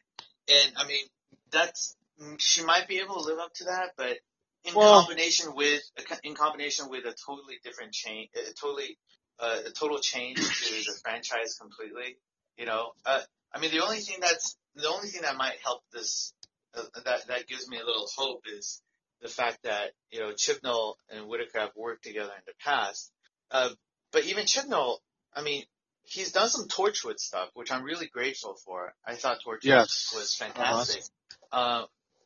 and 0.49 0.73
I 0.77 0.85
mean, 0.85 1.05
that's, 1.51 1.95
she 2.37 2.63
might 2.63 2.87
be 2.87 2.99
able 2.99 3.15
to 3.15 3.27
live 3.27 3.39
up 3.39 3.53
to 3.55 3.63
that, 3.65 3.91
but 3.97 4.17
in 4.65 4.73
Well- 4.75 5.01
combination 5.05 5.55
with, 5.55 5.81
in 6.23 6.35
combination 6.35 6.89
with 6.89 7.05
a 7.05 7.13
totally 7.25 7.59
different 7.63 7.93
change, 7.93 8.29
a 8.35 8.53
totally, 8.53 8.97
uh, 9.39 9.59
a 9.67 9.71
total 9.71 9.99
change 9.99 10.37
to 10.37 10.91
the 10.91 10.99
franchise 11.03 11.55
completely, 11.59 12.17
you 12.57 12.65
know, 12.65 12.91
uh, 13.05 13.21
I 13.53 13.59
mean, 13.59 13.71
the 13.71 13.83
only 13.83 13.99
thing 13.99 14.17
that's, 14.21 14.57
the 14.75 14.87
only 14.89 15.07
thing 15.07 15.21
that 15.23 15.35
might 15.37 15.57
help 15.63 15.81
this, 15.93 16.33
uh, 16.75 16.83
that, 17.05 17.27
that 17.27 17.47
gives 17.47 17.67
me 17.67 17.77
a 17.77 17.85
little 17.85 18.07
hope 18.17 18.43
is 18.53 18.81
the 19.21 19.27
fact 19.29 19.59
that, 19.63 19.91
you 20.11 20.19
know, 20.19 20.31
Chibnall 20.33 20.95
and 21.09 21.27
Whittaker 21.27 21.59
have 21.59 21.71
worked 21.75 22.03
together 22.03 22.31
in 22.35 22.43
the 22.45 22.53
past. 22.63 23.11
Uh, 23.51 23.69
but 24.11 24.25
even 24.25 24.45
Chibnall, 24.45 24.97
I 25.33 25.41
mean, 25.41 25.63
he's 26.03 26.31
done 26.31 26.49
some 26.49 26.67
Torchwood 26.67 27.17
stuff, 27.19 27.49
which 27.53 27.71
I'm 27.71 27.83
really 27.83 28.07
grateful 28.07 28.55
for. 28.65 28.93
I 29.05 29.15
thought 29.15 29.39
Torchwood 29.45 29.63
Yes. 29.63 30.11
was 30.15 30.35
fantastic. 30.35 31.03
uh 31.51 31.85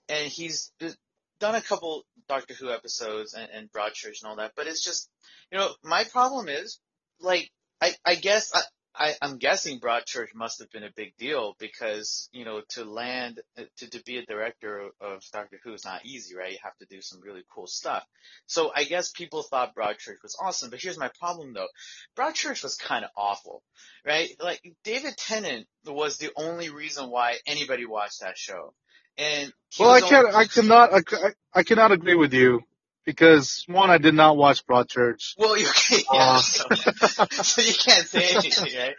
and 0.09 0.27
he's 0.31 0.71
done 1.43 1.55
a 1.55 1.61
couple 1.61 2.05
Doctor 2.29 2.53
Who 2.53 2.71
episodes 2.71 3.33
and, 3.33 3.49
and 3.53 3.69
Broadchurch 3.69 4.23
and 4.23 4.29
all 4.29 4.37
that, 4.37 4.53
but 4.55 4.65
it's 4.65 4.81
just, 4.81 5.09
you 5.51 5.57
know, 5.57 5.69
my 5.83 6.05
problem 6.05 6.47
is, 6.47 6.79
like, 7.19 7.51
I, 7.81 7.91
I 8.05 8.15
guess, 8.15 8.51
I, 8.55 8.61
I, 8.95 9.13
I'm 9.21 9.37
guessing 9.37 9.79
Broadchurch 9.79 10.35
must 10.35 10.59
have 10.59 10.71
been 10.71 10.83
a 10.83 10.91
big 10.95 11.15
deal 11.17 11.55
because, 11.59 12.29
you 12.31 12.45
know, 12.45 12.61
to 12.71 12.85
land, 12.85 13.39
to, 13.77 13.89
to 13.91 14.03
be 14.03 14.17
a 14.17 14.25
director 14.25 14.79
of, 14.79 14.91
of 15.01 15.23
Doctor 15.33 15.59
Who 15.63 15.73
is 15.73 15.85
not 15.85 16.05
easy, 16.05 16.35
right? 16.35 16.51
You 16.51 16.59
have 16.63 16.77
to 16.77 16.85
do 16.87 17.01
some 17.01 17.21
really 17.21 17.43
cool 17.53 17.67
stuff. 17.67 18.03
So 18.47 18.71
I 18.75 18.83
guess 18.85 19.11
people 19.11 19.43
thought 19.43 19.75
Broadchurch 19.75 20.21
was 20.23 20.37
awesome, 20.41 20.69
but 20.69 20.81
here's 20.81 20.99
my 20.99 21.11
problem 21.19 21.53
though. 21.53 21.67
Broadchurch 22.17 22.63
was 22.63 22.75
kind 22.75 23.05
of 23.05 23.11
awful, 23.17 23.63
right? 24.05 24.29
Like, 24.41 24.61
David 24.83 25.17
Tennant 25.17 25.67
was 25.87 26.17
the 26.17 26.31
only 26.37 26.69
reason 26.69 27.09
why 27.09 27.37
anybody 27.47 27.85
watched 27.85 28.21
that 28.21 28.37
show. 28.37 28.73
And 29.17 29.53
Well, 29.79 29.91
I 29.91 30.01
can't. 30.01 30.27
only- 30.27 30.37
I 30.37 30.45
cannot. 30.45 30.93
I, 30.93 31.01
I 31.53 31.63
cannot 31.63 31.91
agree 31.91 32.15
with 32.15 32.33
you 32.33 32.61
because 33.05 33.63
one, 33.67 33.89
I 33.89 33.97
did 33.97 34.13
not 34.13 34.37
watch 34.37 34.65
Broadchurch. 34.65 35.33
Well, 35.37 35.57
you 35.57 35.67
okay, 35.67 36.03
yeah. 36.11 36.19
Uh, 36.19 36.39
so, 36.41 37.25
so 37.29 37.61
you 37.61 37.73
can't 37.73 38.07
say 38.07 38.29
anything, 38.35 38.79
right? 38.79 38.95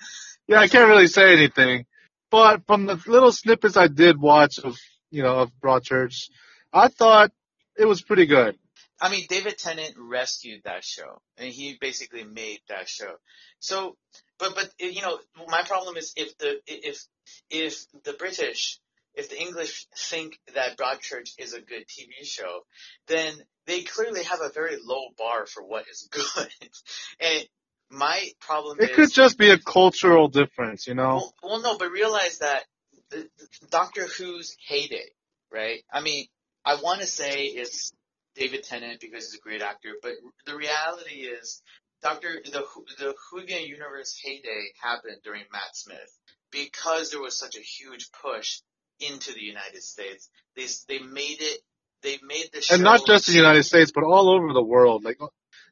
Yeah, 0.47 0.61
I 0.61 0.69
can't 0.69 0.89
really 0.89 1.07
say 1.07 1.33
anything. 1.33 1.87
But 2.31 2.67
from 2.67 2.87
the 2.87 3.01
little 3.07 3.33
snippets 3.33 3.77
I 3.77 3.89
did 3.89 4.21
watch 4.21 4.59
of, 4.59 4.77
you 5.11 5.23
know, 5.23 5.39
of 5.39 5.53
Broadchurch, 5.63 6.29
I 6.73 6.89
thought 6.89 7.31
it 7.79 7.87
was 7.87 8.03
pretty 8.03 8.27
good. 8.27 8.59
I 9.01 9.11
mean, 9.11 9.27
David 9.29 9.59
Tennant 9.59 9.95
rescued 9.99 10.63
that 10.65 10.85
show, 10.85 11.21
and 11.37 11.53
he 11.53 11.77
basically 11.81 12.25
made 12.25 12.61
that 12.69 12.89
show. 12.89 13.13
So, 13.59 13.97
but 14.39 14.55
but 14.55 14.71
you 14.79 15.03
know, 15.03 15.19
my 15.49 15.63
problem 15.63 15.97
is 15.97 16.13
if 16.17 16.37
the 16.39 16.61
if 16.67 17.05
if 17.51 17.85
the 18.05 18.13
British, 18.15 18.79
if 19.15 19.31
the 19.31 19.41
English 19.41 19.87
think 19.97 20.39
that 20.55 20.77
Broadchurch 20.77 21.31
is 21.39 21.55
a 21.55 21.61
good 21.61 21.87
TV 21.87 22.25
show, 22.25 22.61
then 23.09 23.35
they 23.67 23.83
clearly 23.83 24.25
have 24.25 24.41
a 24.41 24.51
very 24.51 24.77
low 24.83 25.07
bar 25.17 25.47
for 25.47 25.63
what 25.63 25.87
is 25.89 26.09
good. 26.11 26.49
and 27.21 27.47
my 27.91 28.29
problem 28.41 28.79
It 28.81 28.91
is 28.91 28.97
could 28.97 29.13
just 29.13 29.39
be 29.39 29.51
a 29.51 29.59
cultural 29.59 30.29
difference, 30.29 30.87
you 30.87 30.95
know? 30.95 31.17
Well, 31.17 31.35
well, 31.43 31.61
no, 31.61 31.79
but 31.79 31.91
realize 31.91 32.39
that 32.39 32.65
Doctor 33.71 34.07
Who's 34.07 34.57
heyday, 34.67 35.11
right? 35.53 35.83
I 35.93 36.01
mean, 36.01 36.27
I 36.65 36.77
want 36.77 37.01
to 37.01 37.07
say 37.07 37.45
it's 37.45 37.93
David 38.35 38.65
Tennant 38.65 39.01
because 39.01 39.31
he's 39.31 39.39
a 39.39 39.43
great 39.43 39.63
actor, 39.63 39.91
but 40.03 40.13
the 40.47 40.57
reality 40.57 41.21
is 41.21 41.63
Doctor 42.03 42.41
the 42.45 42.65
the 42.99 43.15
Whovian 43.33 43.67
universe 43.67 44.19
heyday 44.23 44.73
happened 44.83 45.19
during 45.23 45.45
Matt 45.53 45.75
Smith 45.75 46.19
because 46.51 47.11
there 47.11 47.21
was 47.21 47.39
such 47.39 47.57
a 47.57 47.61
huge 47.61 48.11
push 48.23 48.61
into 49.01 49.33
the 49.33 49.43
United 49.43 49.83
States. 49.83 50.29
They 50.57 50.67
they 50.89 51.05
made 51.05 51.41
it. 51.41 51.61
They 52.05 52.19
made 52.23 52.51
the 52.53 52.61
show 52.63 52.75
And 52.75 52.85
not 52.85 53.07
just 53.07 53.29
in 53.29 53.33
the 53.33 53.39
United 53.41 53.65
States, 53.65 53.91
but 53.93 54.05
all 54.05 54.29
over 54.29 54.53
the 54.53 54.63
world. 54.63 55.03
Like, 55.05 55.19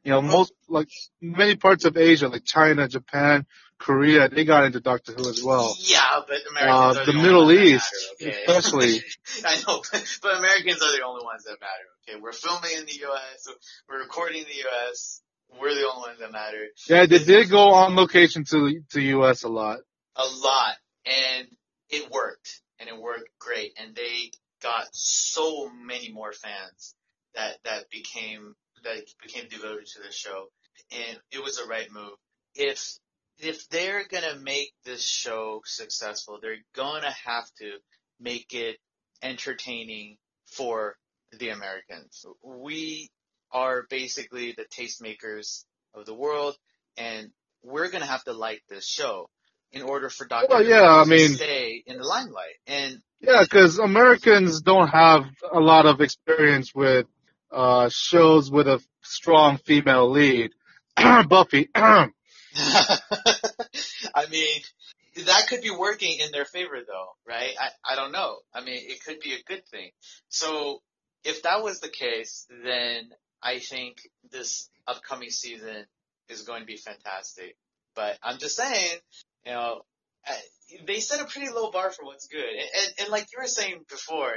you 0.03 0.11
know, 0.11 0.23
most, 0.23 0.53
like, 0.69 0.89
many 1.21 1.57
parts 1.57 1.85
of 1.85 1.97
Asia, 1.97 2.27
like 2.29 2.45
China, 2.45 2.89
Japan, 2.89 3.47
Korea, 3.79 4.29
they 4.29 4.45
got 4.45 4.65
into 4.65 4.81
Doctor 4.81 5.13
Who 5.13 5.29
as 5.29 5.43
well. 5.45 5.77
Yeah, 5.79 6.21
but 6.27 6.39
Americans 6.51 6.97
Uh, 6.97 7.01
are 7.01 7.07
the 7.07 7.13
the, 7.13 7.19
only 7.19 7.23
Middle 7.23 7.53
East, 7.53 7.93
matter, 8.21 8.31
okay? 8.31 8.45
especially. 8.47 9.05
I 9.45 9.57
know, 9.67 9.83
but, 9.93 10.19
but 10.23 10.39
Americans 10.39 10.83
are 10.83 10.97
the 10.97 11.05
only 11.05 11.23
ones 11.25 11.45
that 11.45 11.59
matter. 11.61 11.87
Okay, 12.09 12.21
we're 12.21 12.33
filming 12.33 12.71
in 12.79 12.87
the 12.87 12.99
U.S. 13.09 13.47
We're 13.89 14.01
recording 14.01 14.39
in 14.39 14.45
the 14.45 14.57
U.S. 14.67 15.21
We're 15.61 15.75
the 15.75 15.87
only 15.95 16.09
ones 16.09 16.19
that 16.21 16.33
matter. 16.33 16.65
Yeah, 16.89 17.07
they 17.07 17.19
did 17.19 17.51
go 17.51 17.73
on 17.75 17.95
location 17.95 18.45
to 18.45 18.57
the 18.57 18.81
to 18.93 19.01
US 19.19 19.43
a 19.43 19.49
lot. 19.49 19.81
A 20.17 20.25
lot, 20.25 20.75
and 21.05 21.47
it 21.91 22.11
worked, 22.11 22.63
and 22.81 22.89
it 22.89 22.97
worked 22.99 23.29
great, 23.39 23.73
and 23.79 23.95
they 23.95 24.31
got 24.63 24.87
so 24.93 25.69
many 25.71 26.13
more 26.13 26.33
fans 26.33 26.95
that 27.35 27.59
that 27.65 27.91
became 27.91 28.55
that 28.85 29.03
became 29.23 29.49
devoted 29.49 29.87
to 29.87 30.03
the 30.03 30.13
show, 30.13 30.47
and 30.91 31.19
it 31.31 31.43
was 31.43 31.57
the 31.57 31.65
right 31.65 31.91
move. 31.91 32.15
If 32.55 32.99
if 33.39 33.69
they're 33.69 34.07
gonna 34.07 34.37
make 34.37 34.73
this 34.85 35.05
show 35.05 35.63
successful, 35.65 36.39
they're 36.41 36.65
gonna 36.75 37.15
have 37.25 37.47
to 37.59 37.73
make 38.21 38.55
it 38.55 38.77
entertaining 39.23 40.17
for 40.47 40.97
the 41.33 41.49
Americans. 41.49 42.25
We 42.43 43.11
are 43.51 43.87
basically 43.89 44.53
the 44.53 44.65
tastemakers 44.65 45.65
of 45.95 46.07
the 46.07 46.15
world, 46.15 46.57
and 46.97 47.31
we're 47.63 47.91
gonna 47.91 48.07
have 48.07 48.25
to 48.25 48.33
like 48.33 48.63
this 48.69 48.87
show 48.87 49.29
in 49.73 49.83
order 49.83 50.09
for 50.11 50.27
Doctor 50.27 50.47
Well, 50.51 50.65
yeah, 50.67 51.01
I 51.01 51.05
to 51.05 51.09
mean- 51.11 51.35
stay 51.35 51.83
in 51.87 51.99
the 51.99 52.05
limelight. 52.05 52.57
And 52.67 53.01
Yeah, 53.21 53.43
because 53.43 53.79
Americans 53.79 54.61
don't 54.63 54.89
have 54.89 55.25
a 55.51 55.61
lot 55.61 55.87
of 55.87 56.01
experience 56.01 56.75
with 56.75 57.07
uh 57.51 57.89
shows 57.91 58.51
with 58.51 58.67
a 58.69 58.83
strong 59.03 59.59
female 59.59 60.11
lead. 60.11 60.51
Buffy. 61.29 61.69
I 61.75 62.11
mean, 64.31 64.61
that 65.25 65.47
could 65.49 65.63
be 65.63 65.71
working 65.71 66.19
in 66.21 66.33
their 66.33 66.45
favor 66.45 66.79
though, 66.87 67.09
right? 67.27 67.51
I, 67.61 67.93
I 67.93 67.97
don't 67.97 68.13
know. 68.13 68.37
I 68.55 68.63
mean, 68.63 68.79
it 68.81 69.05
could 69.05 69.21
be 69.21 69.33
a 69.35 69.43
good 69.47 69.67
thing. 69.67 69.91
So 70.29 70.83
if 71.25 71.43
that 71.43 71.63
was 71.63 71.81
the 71.81 71.89
case, 71.89 72.47
then 72.65 73.11
I 73.43 73.59
think 73.59 73.99
this 74.31 74.69
upcoming 74.87 75.31
season 75.31 75.87
is 76.29 76.43
going 76.43 76.61
to 76.61 76.67
be 76.67 76.77
fantastic. 76.77 77.57
But 77.95 78.19
I'm 78.23 78.39
just 78.39 78.57
saying, 78.57 78.99
you 79.47 79.53
know, 79.53 79.83
uh, 80.29 80.33
they 80.87 81.01
set 81.01 81.21
a 81.21 81.25
pretty 81.27 81.51
low 81.51 81.71
bar 81.71 81.91
for 81.91 82.05
what's 82.05 82.29
good. 82.29 82.41
And, 82.45 82.59
and, 82.59 82.95
and 83.01 83.09
like 83.11 83.27
you 83.33 83.39
were 83.41 83.47
saying 83.47 83.85
before, 83.89 84.33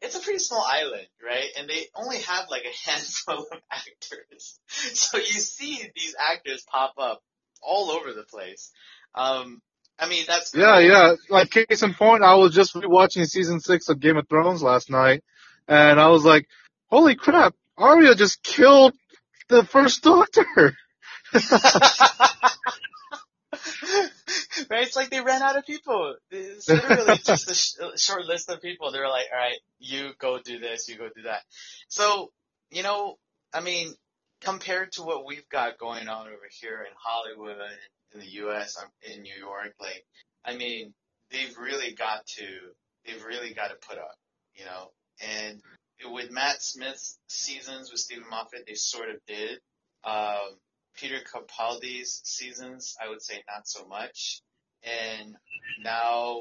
it's 0.00 0.16
a 0.16 0.20
pretty 0.20 0.38
small 0.38 0.64
island, 0.66 1.06
right? 1.24 1.48
And 1.58 1.68
they 1.68 1.86
only 1.94 2.18
have 2.18 2.46
like 2.50 2.64
a 2.64 2.72
handful 2.90 3.46
of 3.50 3.60
actors. 3.70 4.58
So 4.68 5.18
you 5.18 5.24
see 5.24 5.80
these 5.94 6.14
actors 6.18 6.64
pop 6.70 6.94
up 6.98 7.22
all 7.62 7.90
over 7.90 8.12
the 8.12 8.24
place. 8.24 8.70
Um, 9.14 9.60
I 9.98 10.08
mean, 10.08 10.24
that's 10.26 10.54
yeah, 10.54 10.74
cool. 10.74 10.82
yeah. 10.82 11.14
Like 11.28 11.50
case 11.50 11.82
in 11.82 11.94
point, 11.94 12.22
I 12.22 12.34
was 12.36 12.54
just 12.54 12.74
rewatching 12.74 13.26
season 13.26 13.60
six 13.60 13.88
of 13.88 14.00
Game 14.00 14.16
of 14.16 14.28
Thrones 14.28 14.62
last 14.62 14.90
night, 14.90 15.24
and 15.66 15.98
I 15.98 16.08
was 16.08 16.24
like, 16.24 16.46
"Holy 16.86 17.16
crap! 17.16 17.54
Arya 17.76 18.14
just 18.14 18.42
killed 18.42 18.94
the 19.48 19.64
first 19.64 20.02
Doctor." 20.02 20.76
right? 24.70 24.86
It's 24.86 24.96
like 24.96 25.10
they 25.10 25.20
ran 25.20 25.42
out 25.42 25.56
of 25.56 25.66
people. 25.66 26.16
It's 26.30 26.68
literally 26.68 27.18
just 27.22 27.50
a, 27.50 27.54
sh- 27.54 28.00
short 28.00 28.26
list 28.26 28.50
of 28.50 28.60
people. 28.60 28.90
They 28.90 29.00
were 29.00 29.08
like, 29.08 29.26
all 29.32 29.38
right, 29.38 29.58
you 29.78 30.10
go 30.18 30.38
do 30.38 30.58
this, 30.58 30.88
you 30.88 30.96
go 30.96 31.08
do 31.14 31.22
that. 31.22 31.42
So, 31.88 32.30
you 32.70 32.82
know, 32.82 33.18
I 33.52 33.60
mean, 33.60 33.94
compared 34.40 34.92
to 34.92 35.02
what 35.02 35.26
we've 35.26 35.48
got 35.48 35.78
going 35.78 36.08
on 36.08 36.26
over 36.26 36.48
here 36.60 36.86
in 36.88 36.94
Hollywood 36.96 37.56
in 38.14 38.20
the 38.20 38.26
U.S., 38.26 38.76
um, 38.80 38.88
in 39.02 39.22
New 39.22 39.34
York, 39.38 39.74
like, 39.80 40.04
I 40.44 40.56
mean, 40.56 40.94
they've 41.30 41.56
really 41.58 41.92
got 41.92 42.26
to, 42.38 42.46
they've 43.06 43.24
really 43.24 43.54
got 43.54 43.68
to 43.68 43.88
put 43.88 43.98
up, 43.98 44.14
you 44.54 44.64
know, 44.64 44.90
and 45.20 45.60
with 46.12 46.30
Matt 46.30 46.62
Smith's 46.62 47.18
seasons 47.28 47.90
with 47.90 48.00
Steven 48.00 48.28
Moffat, 48.30 48.64
they 48.66 48.74
sort 48.74 49.10
of 49.10 49.16
did. 49.26 49.58
Um, 50.04 50.56
Peter 51.00 51.18
Capaldi's 51.20 52.20
seasons, 52.24 52.96
I 53.02 53.08
would 53.08 53.22
say 53.22 53.42
not 53.48 53.66
so 53.68 53.86
much. 53.86 54.42
And 54.82 55.36
now 55.82 56.40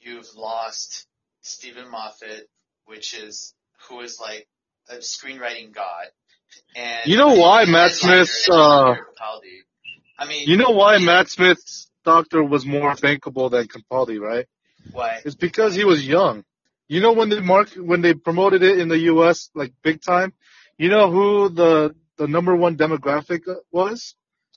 you've 0.00 0.34
lost 0.36 1.06
Steven 1.42 1.90
Moffat, 1.90 2.48
which 2.86 3.14
is, 3.14 3.54
who 3.88 4.00
is 4.00 4.18
like 4.20 4.46
a 4.88 4.96
screenwriting 4.96 5.72
god. 5.72 6.06
And 6.74 7.10
You 7.10 7.16
know 7.16 7.34
why 7.34 7.64
Matt 7.64 7.92
Smith's, 7.92 8.48
uh, 8.50 8.94
Capaldi. 8.94 9.58
I 10.18 10.26
mean, 10.26 10.48
You 10.48 10.56
know 10.56 10.70
why 10.70 10.98
Matt 10.98 11.28
Smith's 11.28 11.90
Doctor 12.04 12.42
was 12.42 12.64
more 12.64 12.94
bankable 12.94 13.50
than 13.50 13.66
Capaldi, 13.66 14.20
right? 14.20 14.46
Why? 14.92 15.20
It's 15.24 15.34
because 15.34 15.74
he 15.74 15.84
was 15.84 16.06
young. 16.06 16.44
You 16.88 17.00
know 17.00 17.12
when 17.12 17.28
they 17.28 17.40
mark 17.40 17.70
when 17.70 18.00
they 18.00 18.14
promoted 18.14 18.62
it 18.62 18.78
in 18.78 18.86
the 18.88 18.98
U.S. 19.12 19.50
like 19.54 19.72
big 19.82 20.00
time. 20.00 20.32
You 20.78 20.88
know 20.88 21.10
who 21.10 21.48
the 21.48 21.96
the 22.18 22.26
number 22.26 22.54
one 22.56 22.76
demographic 22.76 23.42
was? 23.72 24.14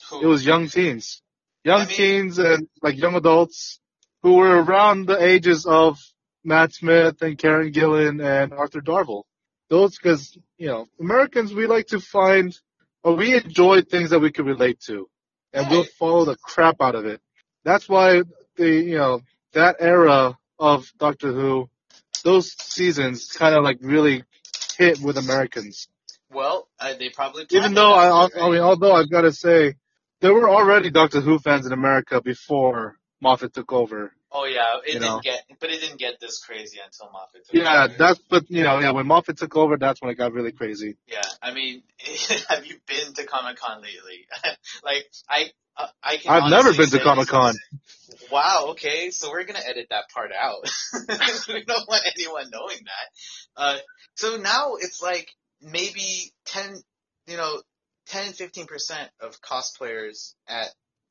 Who? 0.09 0.21
It 0.23 0.25
was 0.25 0.45
young 0.45 0.69
teens, 0.69 1.21
young 1.63 1.81
I 1.81 1.85
mean- 1.85 1.95
teens 1.95 2.39
and 2.39 2.67
like 2.81 2.97
young 2.97 3.15
adults 3.15 3.79
who 4.23 4.35
were 4.35 4.61
around 4.63 5.05
the 5.07 5.21
ages 5.23 5.65
of 5.65 5.97
Matt 6.43 6.73
Smith 6.73 7.21
and 7.21 7.37
Karen 7.37 7.71
Gillan 7.71 8.23
and 8.23 8.53
Arthur 8.53 8.81
Darvill. 8.81 9.23
Those 9.69 9.97
because 9.97 10.37
you 10.57 10.67
know 10.67 10.87
Americans 10.99 11.53
we 11.53 11.67
like 11.67 11.87
to 11.87 11.99
find 11.99 12.57
or 13.03 13.15
we 13.15 13.35
enjoy 13.35 13.81
things 13.81 14.09
that 14.11 14.19
we 14.19 14.31
can 14.31 14.45
relate 14.45 14.79
to, 14.87 15.09
and 15.53 15.69
we'll 15.69 15.83
follow 15.83 16.25
the 16.25 16.37
crap 16.37 16.77
out 16.81 16.95
of 16.95 17.05
it. 17.05 17.21
That's 17.65 17.87
why 17.89 18.23
the 18.55 18.69
you 18.69 18.97
know 18.97 19.21
that 19.53 19.77
era 19.79 20.37
of 20.57 20.85
Doctor 20.97 21.31
Who, 21.33 21.69
those 22.23 22.51
seasons 22.61 23.27
kind 23.31 23.53
of 23.55 23.63
like 23.63 23.79
really 23.81 24.23
hit 24.77 24.99
with 25.01 25.17
Americans. 25.17 25.87
Well, 26.31 26.68
uh, 26.79 26.93
they 26.97 27.09
probably 27.09 27.45
Even 27.51 27.73
though 27.73 27.93
it 27.93 28.31
I, 28.35 28.45
I 28.45 28.49
mean, 28.49 28.61
although 28.61 28.93
I've 28.93 29.09
got 29.09 29.21
to 29.21 29.33
say, 29.33 29.75
there 30.21 30.33
were 30.33 30.49
already 30.49 30.89
Doctor 30.89 31.21
Who 31.21 31.39
fans 31.39 31.65
in 31.65 31.71
America 31.71 32.21
before 32.21 32.97
Moffat 33.21 33.53
took 33.53 33.71
over. 33.71 34.13
Oh 34.31 34.45
yeah, 34.45 34.77
it 34.85 34.93
didn't 34.93 35.01
know. 35.01 35.21
get, 35.23 35.43
but 35.59 35.71
it 35.71 35.81
didn't 35.81 35.99
get 35.99 36.19
this 36.19 36.39
crazy 36.45 36.77
until 36.83 37.11
Moffat 37.11 37.45
took 37.45 37.55
Yeah, 37.55 37.83
over. 37.83 37.91
Yeah, 37.91 37.97
that's 37.97 38.19
but 38.29 38.49
you 38.49 38.63
know, 38.63 38.79
yeah, 38.79 38.91
when 38.91 39.07
Moffat 39.07 39.37
took 39.37 39.55
over, 39.55 39.77
that's 39.77 40.01
when 40.01 40.11
it 40.11 40.15
got 40.15 40.33
really 40.33 40.51
crazy. 40.51 40.97
Yeah, 41.07 41.21
I 41.41 41.51
mean, 41.51 41.81
have 42.49 42.65
you 42.65 42.75
been 42.87 43.13
to 43.15 43.25
Comic 43.25 43.57
Con 43.57 43.81
lately? 43.81 44.27
like, 44.83 45.05
I, 45.27 45.45
uh, 45.75 45.87
I 46.03 46.17
can. 46.17 46.31
I've 46.31 46.51
never 46.51 46.73
been 46.73 46.89
to 46.89 46.99
Comic 46.99 47.27
Con. 47.27 47.55
Wow. 48.31 48.67
Okay, 48.71 49.09
so 49.09 49.31
we're 49.31 49.45
gonna 49.45 49.59
edit 49.65 49.87
that 49.89 50.09
part 50.13 50.29
out. 50.39 50.69
we 51.47 51.63
don't 51.63 51.87
want 51.87 52.03
anyone 52.15 52.51
knowing 52.51 52.77
that. 52.85 53.61
Uh, 53.61 53.77
so 54.13 54.37
now 54.37 54.75
it's 54.75 55.01
like 55.01 55.29
maybe 55.61 56.31
ten, 56.45 56.81
you 57.27 57.37
know, 57.37 57.61
10, 58.07 58.33
15 58.33 58.65
percent 58.65 59.09
of 59.21 59.41
cosplayers 59.41 60.33
at 60.47 60.67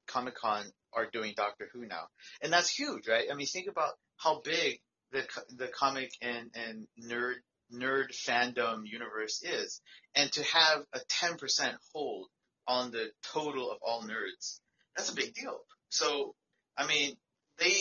Comic 0.07 0.35
Con 0.37 0.65
are 0.93 1.07
doing 1.13 1.35
Doctor 1.37 1.69
Who 1.73 1.87
now, 1.87 2.05
and 2.43 2.53
that's 2.53 2.71
huge, 2.71 3.09
right? 3.09 3.27
I 3.31 3.35
mean, 3.35 3.47
think 3.47 3.69
about 3.69 3.93
how 4.17 4.41
big 4.41 4.81
the 5.13 5.27
the 5.57 5.69
comic 5.69 6.13
and 6.23 6.51
and 6.55 6.87
nerd 7.11 7.35
nerd 7.73 8.11
fandom 8.13 8.83
universe 8.87 9.43
is, 9.43 9.81
and 10.15 10.31
to 10.33 10.43
have 10.45 10.85
a 10.93 11.01
ten 11.09 11.37
percent 11.37 11.77
hold 11.93 12.29
on 12.67 12.91
the 12.91 13.11
total 13.33 13.71
of 13.71 13.79
all 13.83 14.03
nerds, 14.03 14.61
that's 14.97 15.11
a 15.11 15.15
big 15.15 15.35
deal. 15.35 15.59
So, 15.89 16.35
I 16.77 16.87
mean, 16.87 17.17
they, 17.59 17.75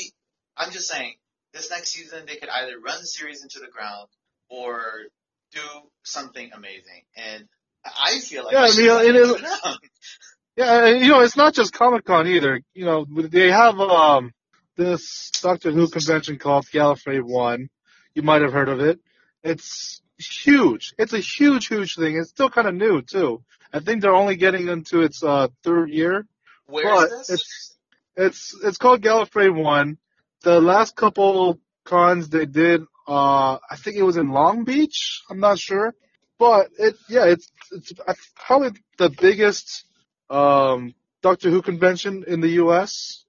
I'm 0.55 0.71
just 0.71 0.88
saying, 0.88 1.15
this 1.53 1.69
next 1.69 1.91
season 1.91 2.25
they 2.25 2.38
could 2.38 2.50
either 2.50 2.79
run 2.79 3.00
the 3.00 3.05
series 3.05 3.43
into 3.43 3.59
the 3.59 3.67
ground 3.67 4.07
or 4.50 5.07
do 5.53 5.61
something 6.03 6.51
amazing, 6.53 7.03
and 7.15 7.47
I 7.85 8.19
feel 8.19 8.45
like 8.45 8.53
Yeah, 8.53 8.63
I 8.63 8.75
mean, 8.77 9.09
it 9.09 9.15
is-. 9.15 9.41
Yeah, 10.57 10.87
you 10.87 11.09
know, 11.09 11.21
it's 11.21 11.37
not 11.37 11.53
just 11.53 11.71
Comic 11.71 12.03
Con 12.03 12.25
either. 12.27 12.59
You 12.73 12.85
know, 12.85 13.05
they 13.07 13.51
have 13.51 13.79
um 13.79 14.31
this 14.75 15.29
Doctor 15.41 15.69
Who 15.71 15.87
convention 15.87 16.39
called 16.39 16.65
Gallifrey 16.65 17.21
One. 17.21 17.69
You 18.15 18.23
might 18.23 18.41
have 18.41 18.53
heard 18.53 18.67
of 18.69 18.79
it. 18.79 18.99
It's 19.43 20.01
huge. 20.17 20.95
It's 20.97 21.13
a 21.13 21.19
huge, 21.19 21.67
huge 21.67 21.95
thing. 21.95 22.17
It's 22.17 22.31
still 22.31 22.49
kind 22.49 22.67
of 22.67 22.73
new 22.73 23.03
too. 23.03 23.43
I 23.71 23.81
think 23.81 24.01
they're 24.01 24.15
only 24.15 24.35
getting 24.35 24.67
into 24.67 25.01
its 25.01 25.23
uh 25.23 25.49
third 25.63 25.91
year. 25.91 26.25
Where 26.65 26.85
but 26.85 27.11
is 27.11 27.27
this? 27.27 27.29
it's 27.29 27.77
it's 28.15 28.55
it's 28.63 28.77
called 28.79 29.01
Gallifrey 29.03 29.53
One. 29.53 29.99
The 30.41 30.59
last 30.59 30.95
couple 30.95 31.59
cons 31.85 32.29
they 32.29 32.47
did, 32.47 32.81
uh, 33.07 33.57
I 33.69 33.75
think 33.77 33.95
it 33.95 34.03
was 34.03 34.17
in 34.17 34.29
Long 34.29 34.63
Beach. 34.63 35.21
I'm 35.29 35.39
not 35.39 35.59
sure, 35.59 35.93
but 36.37 36.69
it 36.77 36.95
yeah, 37.07 37.25
it's 37.25 37.49
it's 37.71 37.93
probably 38.36 38.71
the 38.97 39.10
biggest 39.10 39.86
um 40.29 40.93
Doctor 41.21 41.49
Who 41.49 41.62
convention 41.62 42.25
in 42.27 42.41
the 42.41 42.49
U.S. 42.63 43.23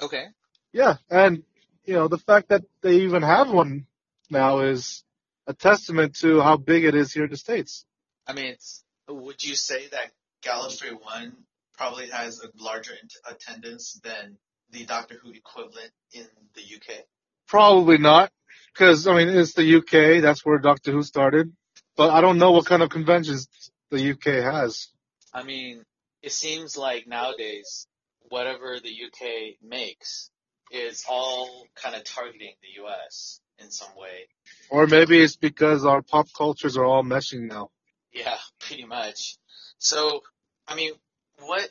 Okay. 0.00 0.26
Yeah, 0.72 0.96
and 1.10 1.42
you 1.84 1.94
know 1.94 2.08
the 2.08 2.18
fact 2.18 2.50
that 2.50 2.62
they 2.82 3.00
even 3.00 3.22
have 3.22 3.50
one 3.50 3.86
now 4.30 4.60
is 4.60 5.02
a 5.46 5.54
testament 5.54 6.16
to 6.16 6.40
how 6.40 6.56
big 6.56 6.84
it 6.84 6.94
is 6.94 7.12
here 7.12 7.24
in 7.24 7.30
the 7.30 7.36
states. 7.36 7.84
I 8.26 8.34
mean, 8.34 8.46
it's, 8.46 8.84
would 9.08 9.42
you 9.42 9.54
say 9.54 9.88
that 9.88 10.12
Gallifrey 10.44 10.92
One 10.92 11.32
probably 11.72 12.10
has 12.10 12.42
a 12.42 12.48
larger 12.62 12.92
attendance 13.28 13.98
than 14.04 14.36
the 14.70 14.84
Doctor 14.84 15.16
Who 15.22 15.32
equivalent 15.32 15.90
in 16.12 16.26
the 16.54 16.60
UK? 16.60 17.04
Probably 17.48 17.98
not, 17.98 18.30
because 18.72 19.06
I 19.06 19.16
mean 19.16 19.28
it's 19.28 19.54
the 19.54 19.76
UK. 19.76 20.22
That's 20.22 20.44
where 20.44 20.58
Doctor 20.58 20.92
Who 20.92 21.02
started. 21.02 21.52
But 21.96 22.10
I 22.10 22.20
don't 22.20 22.38
know 22.38 22.52
what 22.52 22.66
kind 22.66 22.82
of 22.82 22.90
conventions 22.90 23.48
the 23.90 24.12
UK 24.12 24.44
has. 24.44 24.88
I 25.32 25.42
mean, 25.42 25.82
it 26.22 26.32
seems 26.32 26.76
like 26.76 27.06
nowadays, 27.06 27.86
whatever 28.28 28.78
the 28.78 28.90
UK 28.90 29.56
makes 29.62 30.30
is 30.70 31.04
all 31.08 31.66
kind 31.74 31.96
of 31.96 32.04
targeting 32.04 32.54
the 32.62 32.82
US 32.84 33.40
in 33.58 33.70
some 33.70 33.94
way. 33.96 34.28
Or 34.70 34.86
maybe 34.86 35.20
it's 35.20 35.36
because 35.36 35.84
our 35.84 36.02
pop 36.02 36.26
cultures 36.36 36.76
are 36.76 36.84
all 36.84 37.02
meshing 37.02 37.48
now. 37.48 37.70
Yeah, 38.12 38.36
pretty 38.60 38.84
much. 38.84 39.36
So, 39.78 40.22
I 40.66 40.74
mean, 40.74 40.92
what 41.40 41.68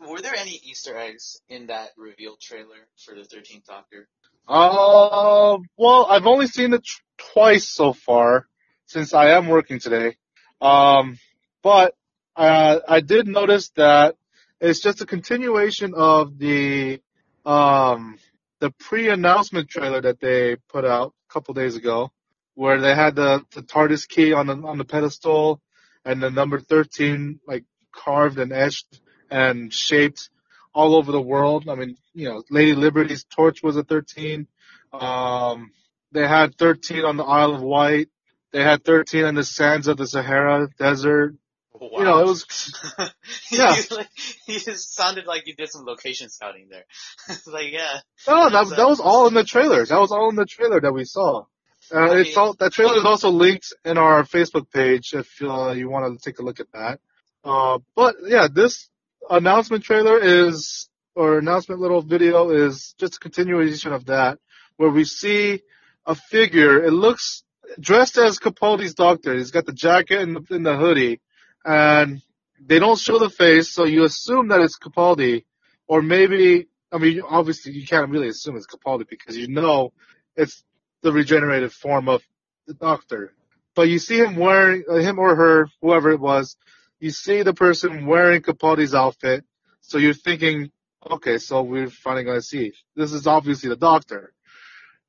were 0.00 0.20
there 0.20 0.34
any 0.36 0.60
Easter 0.64 0.96
eggs 0.96 1.40
in 1.48 1.66
that 1.66 1.90
reveal 1.96 2.36
trailer 2.40 2.88
for 3.04 3.14
the 3.14 3.24
Thirteenth 3.24 3.66
Doctor? 3.66 4.08
Uh, 4.48 5.58
well, 5.76 6.06
I've 6.08 6.26
only 6.26 6.46
seen 6.46 6.74
it 6.74 6.86
twice 7.32 7.68
so 7.68 7.92
far 7.92 8.46
since 8.86 9.14
I 9.14 9.30
am 9.30 9.48
working 9.48 9.78
today. 9.78 10.16
Um, 10.60 11.18
but 11.62 11.94
uh, 12.36 12.80
I 12.88 13.00
did 13.00 13.26
notice 13.26 13.70
that 13.76 14.16
it's 14.60 14.80
just 14.80 15.00
a 15.00 15.06
continuation 15.06 15.94
of 15.94 16.38
the 16.38 17.00
um 17.44 18.18
the 18.60 18.70
pre-announcement 18.78 19.68
trailer 19.68 20.00
that 20.00 20.20
they 20.20 20.56
put 20.68 20.84
out 20.84 21.12
a 21.28 21.32
couple 21.32 21.54
days 21.54 21.74
ago, 21.74 22.12
where 22.54 22.80
they 22.80 22.94
had 22.94 23.16
the 23.16 23.44
the 23.54 23.62
TARDIS 23.62 24.06
key 24.06 24.32
on 24.32 24.46
the 24.46 24.54
on 24.54 24.78
the 24.78 24.84
pedestal 24.84 25.60
and 26.04 26.22
the 26.22 26.30
number 26.30 26.60
thirteen 26.60 27.40
like 27.46 27.64
carved 27.92 28.38
and 28.38 28.52
etched 28.52 29.00
and 29.30 29.72
shaped 29.72 30.30
all 30.74 30.94
over 30.94 31.10
the 31.10 31.20
world. 31.20 31.68
I 31.68 31.74
mean, 31.74 31.96
you 32.14 32.28
know, 32.28 32.42
Lady 32.50 32.74
Liberty's 32.74 33.24
torch 33.24 33.62
was 33.62 33.76
a 33.76 33.82
13. 33.82 34.46
Um, 34.92 35.70
they 36.12 36.26
had 36.26 36.56
13 36.56 37.04
on 37.04 37.16
the 37.16 37.24
Isle 37.24 37.54
of 37.54 37.62
Wight. 37.62 38.08
They 38.52 38.62
had 38.62 38.84
13 38.84 39.24
on 39.24 39.34
the 39.34 39.44
sands 39.44 39.88
of 39.88 39.96
the 39.96 40.06
Sahara 40.06 40.68
Desert. 40.78 41.34
Wow. 41.72 41.98
You 41.98 42.04
know, 42.04 42.18
it 42.20 42.26
was, 42.26 42.74
yeah. 43.50 43.74
you, 43.90 43.96
like, 43.96 44.08
you 44.46 44.60
just 44.60 44.94
sounded 44.94 45.26
like 45.26 45.46
you 45.46 45.54
did 45.54 45.70
some 45.70 45.84
location 45.84 46.28
scouting 46.28 46.68
there. 46.70 46.84
like, 47.46 47.72
yeah. 47.72 48.00
no, 48.28 48.50
that, 48.50 48.76
that 48.76 48.88
was 48.88 49.00
all 49.00 49.26
in 49.26 49.34
the 49.34 49.42
trailer. 49.42 49.84
That 49.84 49.98
was 49.98 50.12
all 50.12 50.28
in 50.28 50.36
the 50.36 50.46
trailer 50.46 50.80
that 50.80 50.92
we 50.92 51.04
saw. 51.04 51.44
Uh, 51.92 51.98
I 51.98 52.20
it's 52.20 52.36
all, 52.36 52.54
that 52.54 52.72
trailer 52.72 52.96
is 52.96 53.04
also 53.04 53.30
linked 53.30 53.72
in 53.84 53.98
our 53.98 54.22
Facebook 54.22 54.70
page 54.70 55.12
if 55.14 55.28
uh, 55.42 55.70
you 55.72 55.90
want 55.90 56.16
to 56.18 56.24
take 56.24 56.38
a 56.38 56.42
look 56.42 56.60
at 56.60 56.70
that. 56.72 57.00
Uh, 57.42 57.78
but 57.96 58.16
yeah, 58.24 58.46
this 58.52 58.88
announcement 59.28 59.82
trailer 59.82 60.18
is, 60.18 60.88
or 61.14 61.38
announcement 61.38 61.80
little 61.80 62.02
video 62.02 62.50
is 62.50 62.94
just 62.98 63.16
a 63.16 63.20
continuation 63.20 63.92
of 63.92 64.06
that, 64.06 64.38
where 64.76 64.90
we 64.90 65.04
see 65.04 65.62
a 66.06 66.14
figure. 66.14 66.82
It 66.84 66.92
looks 66.92 67.44
dressed 67.78 68.18
as 68.18 68.38
Capaldi's 68.38 68.94
doctor. 68.94 69.34
He's 69.34 69.50
got 69.50 69.66
the 69.66 69.72
jacket 69.72 70.20
and 70.20 70.36
the, 70.36 70.54
and 70.54 70.66
the 70.66 70.76
hoodie, 70.76 71.20
and 71.64 72.22
they 72.64 72.78
don't 72.78 72.98
show 72.98 73.18
the 73.18 73.30
face, 73.30 73.70
so 73.70 73.84
you 73.84 74.04
assume 74.04 74.48
that 74.48 74.60
it's 74.60 74.78
Capaldi, 74.78 75.44
or 75.86 76.02
maybe, 76.02 76.68
I 76.92 76.98
mean, 76.98 77.22
obviously 77.28 77.72
you 77.72 77.86
can't 77.86 78.10
really 78.10 78.28
assume 78.28 78.56
it's 78.56 78.66
Capaldi 78.66 79.08
because 79.08 79.36
you 79.36 79.48
know 79.48 79.92
it's 80.36 80.62
the 81.02 81.12
regenerated 81.12 81.72
form 81.72 82.08
of 82.08 82.22
the 82.66 82.74
doctor. 82.74 83.32
But 83.74 83.88
you 83.88 83.98
see 83.98 84.18
him 84.18 84.36
wearing, 84.36 84.84
uh, 84.88 84.96
him 84.96 85.18
or 85.18 85.34
her, 85.34 85.68
whoever 85.80 86.10
it 86.10 86.20
was, 86.20 86.56
you 87.00 87.10
see 87.10 87.42
the 87.42 87.54
person 87.54 88.06
wearing 88.06 88.42
Capaldi's 88.42 88.94
outfit, 88.94 89.44
so 89.80 89.98
you're 89.98 90.14
thinking, 90.14 90.70
okay, 91.10 91.38
so 91.38 91.62
we're 91.62 91.90
finally 91.90 92.24
gonna 92.24 92.42
see. 92.42 92.72
This 92.96 93.12
is 93.12 93.26
obviously 93.26 93.68
the 93.68 93.76
doctor. 93.76 94.32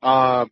Uh, 0.01 0.45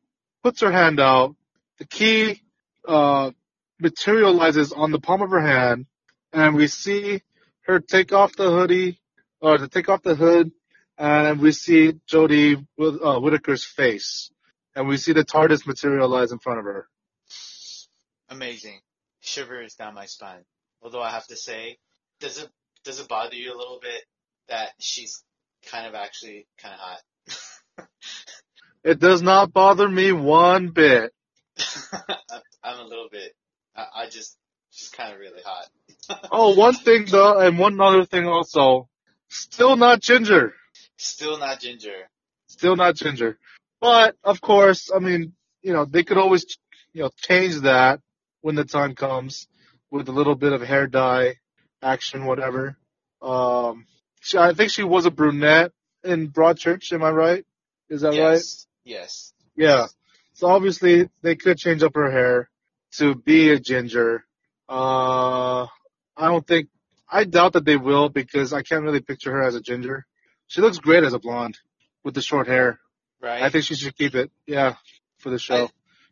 puts 0.43 0.61
her 0.61 0.71
hand 0.71 0.99
out, 0.99 1.35
the 1.77 1.85
key, 1.85 2.41
uh, 2.87 3.31
materializes 3.79 4.71
on 4.71 4.91
the 4.91 4.99
palm 4.99 5.21
of 5.21 5.31
her 5.31 5.41
hand, 5.41 5.85
and 6.31 6.55
we 6.55 6.67
see 6.67 7.21
her 7.61 7.79
take 7.79 8.13
off 8.13 8.35
the 8.35 8.49
hoodie, 8.49 8.99
or 9.41 9.57
to 9.57 9.67
take 9.67 9.89
off 9.89 10.03
the 10.03 10.15
hood, 10.15 10.51
and 10.97 11.39
we 11.39 11.51
see 11.51 11.93
Jodie 12.07 12.65
uh, 12.79 13.19
Whittaker's 13.19 13.65
face, 13.65 14.31
and 14.75 14.87
we 14.87 14.97
see 14.97 15.13
the 15.13 15.25
TARDIS 15.25 15.65
materialize 15.65 16.31
in 16.31 16.39
front 16.39 16.59
of 16.59 16.65
her. 16.65 16.87
Amazing. 18.29 18.79
Shivers 19.19 19.75
down 19.75 19.93
my 19.93 20.05
spine. 20.05 20.45
Although 20.81 21.01
I 21.01 21.11
have 21.11 21.27
to 21.27 21.35
say, 21.35 21.77
does 22.19 22.39
it, 22.39 22.49
does 22.83 22.99
it 22.99 23.07
bother 23.07 23.35
you 23.35 23.53
a 23.53 23.57
little 23.57 23.79
bit 23.81 24.03
that 24.47 24.69
she's 24.79 25.23
kind 25.69 25.87
of 25.87 25.95
actually 25.95 26.47
kind 26.57 26.73
of 26.73 26.79
hot? 26.79 27.87
It 28.83 28.99
does 28.99 29.21
not 29.21 29.53
bother 29.53 29.87
me 29.87 30.11
one 30.11 30.69
bit. 30.69 31.13
I'm 32.63 32.79
a 32.79 32.83
little 32.83 33.09
bit. 33.11 33.33
I, 33.75 33.85
I 33.95 34.05
just, 34.05 34.37
just 34.73 34.93
kind 34.93 35.13
of 35.13 35.19
really 35.19 35.41
hot. 35.45 35.67
Oh, 36.31 36.55
one 36.55 36.73
thing 36.73 37.05
though, 37.05 37.37
and 37.39 37.59
one 37.59 37.79
other 37.79 38.05
thing 38.05 38.25
also. 38.25 38.87
Still 39.29 39.75
not 39.75 40.01
ginger. 40.01 40.53
Still 40.97 41.37
not 41.37 41.59
ginger. 41.59 42.09
Still 42.47 42.75
not 42.75 42.95
ginger. 42.95 43.37
But, 43.79 44.15
of 44.23 44.41
course, 44.41 44.91
I 44.93 44.99
mean, 44.99 45.33
you 45.61 45.73
know, 45.73 45.85
they 45.85 46.03
could 46.03 46.17
always, 46.17 46.45
you 46.93 47.03
know, 47.03 47.11
change 47.15 47.61
that 47.61 48.01
when 48.41 48.55
the 48.55 48.65
time 48.65 48.95
comes 48.95 49.47
with 49.89 50.09
a 50.09 50.11
little 50.11 50.35
bit 50.35 50.53
of 50.53 50.61
hair 50.61 50.87
dye 50.87 51.35
action, 51.81 52.25
whatever. 52.25 52.77
Um, 53.21 53.85
she, 54.21 54.37
I 54.37 54.53
think 54.53 54.71
she 54.71 54.83
was 54.83 55.05
a 55.05 55.11
brunette 55.11 55.71
in 56.03 56.29
Broadchurch, 56.29 56.93
am 56.93 57.03
I 57.03 57.09
right? 57.09 57.45
Is 57.89 58.01
that 58.01 58.09
right? 58.09 58.15
yes. 58.15 58.67
Yes. 58.85 59.33
Yeah. 59.55 59.87
So 60.33 60.47
obviously 60.47 61.09
they 61.21 61.35
could 61.35 61.57
change 61.57 61.83
up 61.83 61.95
her 61.95 62.09
hair 62.09 62.49
to 62.93 63.15
be 63.15 63.49
a 63.49 63.59
ginger. 63.59 64.23
Uh, 64.69 65.63
I 66.15 66.27
don't 66.27 66.45
think, 66.45 66.69
I 67.11 67.25
doubt 67.25 67.53
that 67.53 67.65
they 67.65 67.77
will 67.77 68.09
because 68.09 68.53
I 68.53 68.61
can't 68.61 68.83
really 68.83 69.01
picture 69.01 69.31
her 69.31 69.43
as 69.43 69.55
a 69.55 69.61
ginger. 69.61 70.05
She 70.47 70.61
looks 70.61 70.77
great 70.77 71.03
as 71.03 71.13
a 71.13 71.19
blonde 71.19 71.57
with 72.03 72.13
the 72.13 72.21
short 72.21 72.47
hair. 72.47 72.79
Right. 73.21 73.41
I 73.41 73.49
think 73.49 73.65
she 73.65 73.75
should 73.75 73.97
keep 73.97 74.15
it. 74.15 74.31
Yeah. 74.45 74.75
For 75.17 75.29
the 75.29 75.39
show. 75.39 75.65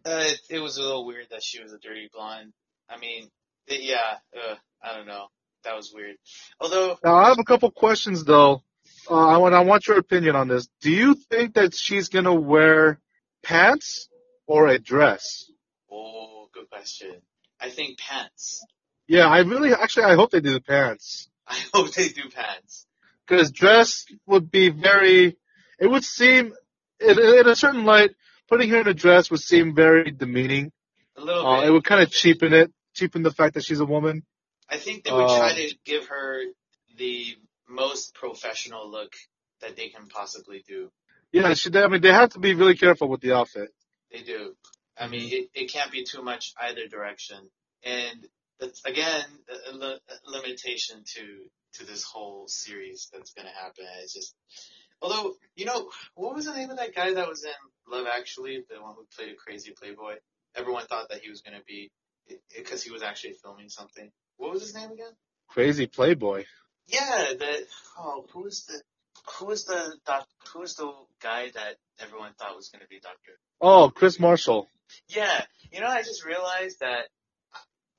Uh, 0.06 0.24
it, 0.26 0.42
it 0.50 0.60
was 0.60 0.78
a 0.78 0.82
little 0.82 1.06
weird 1.06 1.28
that 1.32 1.44
she 1.44 1.62
was 1.62 1.74
a 1.74 1.78
dirty 1.78 2.10
blonde. 2.12 2.54
I 2.90 2.98
mean, 2.98 3.30
it, 3.68 3.82
yeah, 3.82 4.18
uh, 4.36 4.56
I 4.82 4.96
don't 4.96 5.08
know. 5.08 5.28
That 5.64 5.76
was 5.76 5.92
weird. 5.94 6.16
Although, 6.60 6.98
Now 7.04 7.16
I 7.16 7.30
have 7.30 7.40
a 7.40 7.44
couple 7.44 7.70
questions 7.72 8.24
though. 8.24 8.64
Uh, 9.10 9.16
I 9.28 9.38
want 9.38 9.56
I 9.56 9.62
want 9.62 9.88
your 9.88 9.98
opinion 9.98 10.36
on 10.36 10.48
this. 10.48 10.68
Do 10.82 10.92
you 10.92 11.16
think 11.16 11.56
that 11.56 11.74
she's 11.76 12.10
gonna 12.10 12.34
wear 12.34 13.00
pants 13.44 14.08
or 14.48 14.68
a 14.68 14.80
dress? 14.80 15.50
oh, 15.92 16.48
good 16.54 16.70
question. 16.70 17.16
I 17.60 17.70
think 17.70 17.98
pants. 18.00 18.64
Yeah, 19.08 19.28
I 19.28 19.40
really 19.40 19.74
actually 19.74 20.06
I 20.06 20.16
hope 20.16 20.32
they 20.32 20.40
do 20.42 20.54
the 20.54 20.62
pants 20.62 21.30
I 21.48 21.58
hope 21.74 21.92
they 21.94 22.10
do 22.10 22.30
pants. 22.30 22.86
because 23.28 23.52
dress 23.52 24.06
would 24.28 24.50
be 24.52 24.70
very. 24.70 25.38
It 25.80 25.88
would 25.88 26.04
seem 26.04 26.54
in, 27.00 27.20
in 27.20 27.48
a 27.48 27.56
certain 27.56 27.86
light, 27.86 28.12
putting 28.50 28.70
her 28.70 28.82
in 28.82 28.88
a 28.88 28.94
dress 28.94 29.32
would 29.32 29.40
seem 29.40 29.74
very 29.76 30.12
demeaning. 30.12 30.72
A 31.18 31.22
little 31.22 31.46
Uh, 31.48 31.62
bit. 31.62 31.70
it 31.70 31.72
would 31.72 31.84
kind 31.86 32.02
of 32.04 32.12
cheapen 32.12 32.54
it, 32.54 32.72
cheapen 32.94 33.24
the 33.24 33.32
fact 33.32 33.54
that 33.56 33.64
she's 33.64 33.80
a 33.80 33.86
woman. 33.86 34.24
I 34.70 34.78
think 34.78 35.04
they 35.04 35.12
would 35.12 35.28
try 35.28 35.52
um, 35.52 35.56
to 35.56 35.76
give 35.86 36.08
her 36.08 36.44
the 36.98 37.36
most 37.68 38.14
professional 38.14 38.90
look 38.90 39.14
that 39.62 39.76
they 39.76 39.90
can 39.90 40.08
possibly 40.08 40.64
do. 40.68 40.92
Yeah, 41.32 41.54
she. 41.54 41.70
I 41.76 41.88
mean, 41.88 42.02
they 42.02 42.12
have 42.12 42.30
to 42.32 42.40
be 42.40 42.54
really 42.54 42.76
careful 42.76 43.08
with 43.08 43.22
the 43.22 43.34
outfit. 43.34 43.70
They 44.12 44.22
do. 44.22 44.56
I 44.98 45.08
mean, 45.08 45.30
it, 45.32 45.50
it 45.54 45.72
can't 45.72 45.92
be 45.92 46.04
too 46.04 46.22
much 46.22 46.54
either 46.60 46.88
direction. 46.88 47.38
And 47.84 48.28
that's, 48.60 48.84
again, 48.84 49.24
a, 49.72 49.76
li- 49.76 50.00
a 50.10 50.32
limitation 50.32 51.04
to, 51.16 51.22
to 51.76 51.86
this 51.86 52.04
whole 52.04 52.48
series 52.48 53.10
that's 53.14 53.34
going 53.34 53.48
to 53.48 53.54
happen. 53.54 53.86
It's 54.02 54.14
just, 54.14 54.36
although, 55.02 55.36
you 55.56 55.66
know, 55.66 55.90
what 56.16 56.36
was 56.36 56.46
the 56.46 56.54
name 56.54 56.70
of 56.70 56.78
that 56.78 56.94
guy 56.96 57.14
that 57.14 57.30
was 57.30 57.46
in 57.46 57.52
Love 57.92 58.08
Actually, 58.12 58.64
the 58.70 58.82
one 58.82 58.96
who 58.96 59.06
played 59.16 59.32
a 59.32 59.36
crazy 59.36 59.72
playboy? 59.72 60.16
Everyone 60.56 60.86
thought 60.86 61.10
that 61.10 61.22
he 61.22 61.30
was 61.30 61.42
going 61.42 61.58
to 61.58 61.64
be, 61.66 61.92
because 62.56 62.84
he 62.84 62.92
was 62.92 63.02
actually 63.02 63.34
filming 63.42 63.70
something. 63.70 64.12
What 64.40 64.54
was 64.54 64.62
his 64.64 64.74
name 64.74 64.92
again? 64.92 65.12
Crazy 65.50 65.86
playboy. 65.86 66.46
Yeah, 66.88 67.34
the, 67.38 67.66
oh, 67.98 68.26
who 68.32 68.44
was 68.44 68.64
the, 68.64 68.82
who 69.38 69.46
was 69.46 69.66
the 69.66 69.96
doc, 70.06 70.28
who 70.52 70.60
was 70.62 70.76
the 70.76 70.92
guy 71.22 71.52
that 71.54 71.76
everyone 72.00 72.32
thought 72.40 72.56
was 72.56 72.70
going 72.70 72.82
to 72.82 72.88
be 72.88 73.00
Doctor 73.00 73.34
Oh, 73.62 73.92
Kris 73.94 74.20
Marshall. 74.20 74.70
Yeah, 75.10 75.44
you 75.72 75.82
know, 75.82 75.88
I 75.88 76.02
just 76.04 76.26
realized 76.26 76.80
that 76.80 77.10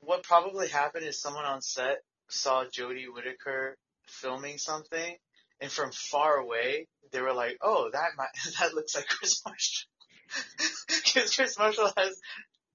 what 0.00 0.22
probably 0.22 0.68
happened 0.68 1.04
is 1.04 1.20
someone 1.20 1.44
on 1.44 1.60
set 1.60 1.98
saw 2.28 2.64
Jodie 2.64 3.12
Whittaker 3.12 3.76
filming 4.06 4.56
something, 4.56 5.16
and 5.60 5.70
from 5.70 5.92
far 5.92 6.36
away, 6.36 6.88
they 7.12 7.20
were 7.20 7.34
like, 7.34 7.58
"Oh, 7.60 7.90
that 7.92 8.10
might, 8.16 8.28
that 8.58 8.74
looks 8.74 8.96
like 8.96 9.06
Kris 9.06 9.42
Marshall," 9.44 9.88
because 11.04 11.36
Kris 11.36 11.58
Marshall 11.58 11.92
has 11.96 12.18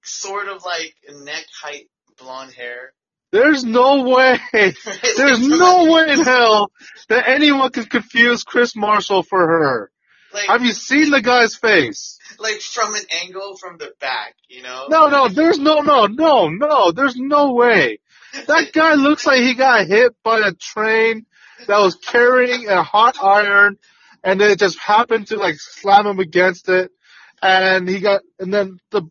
sort 0.04 0.48
of 0.48 0.64
like 0.64 0.94
neck 1.24 1.46
height 1.60 1.88
blonde 2.16 2.52
hair. 2.54 2.92
There's 3.36 3.64
no 3.64 4.02
way. 4.04 4.38
There's 4.52 5.46
no 5.46 5.92
way 5.92 6.12
in 6.12 6.20
hell 6.20 6.70
that 7.08 7.28
anyone 7.28 7.70
could 7.70 7.90
confuse 7.90 8.44
Kris 8.44 8.74
Marshall 8.74 9.22
for 9.22 9.46
her. 9.46 9.90
like 10.32 10.46
Have 10.48 10.62
you 10.62 10.72
seen 10.72 11.10
the 11.10 11.20
guy's 11.20 11.54
face? 11.54 12.16
like 12.38 12.60
from 12.60 12.94
an 12.94 13.02
angle 13.22 13.56
from 13.56 13.78
the 13.78 13.92
back, 14.00 14.34
you 14.48 14.62
know? 14.62 14.86
No, 14.88 15.08
no, 15.08 15.28
there's 15.28 15.58
no, 15.58 15.80
no, 15.80 16.06
no, 16.06 16.48
no, 16.48 16.92
there's 16.92 17.16
no 17.16 17.52
way. 17.52 17.98
That 18.46 18.72
guy 18.74 18.94
looks 18.94 19.26
like 19.26 19.40
he 19.40 19.54
got 19.54 19.86
hit 19.86 20.14
by 20.22 20.40
a 20.40 20.52
train 20.52 21.26
that 21.66 21.78
was 21.78 21.96
carrying 21.96 22.68
a 22.68 22.82
hot 22.82 23.16
iron 23.22 23.78
and 24.22 24.40
then 24.40 24.50
it 24.50 24.58
just 24.58 24.78
happened 24.78 25.28
to 25.28 25.36
like 25.36 25.56
slam 25.58 26.06
him 26.06 26.18
against 26.18 26.68
it 26.68 26.90
and 27.42 27.88
he 27.88 28.00
got, 28.00 28.22
and 28.38 28.52
then 28.52 28.78
the, 28.90 29.02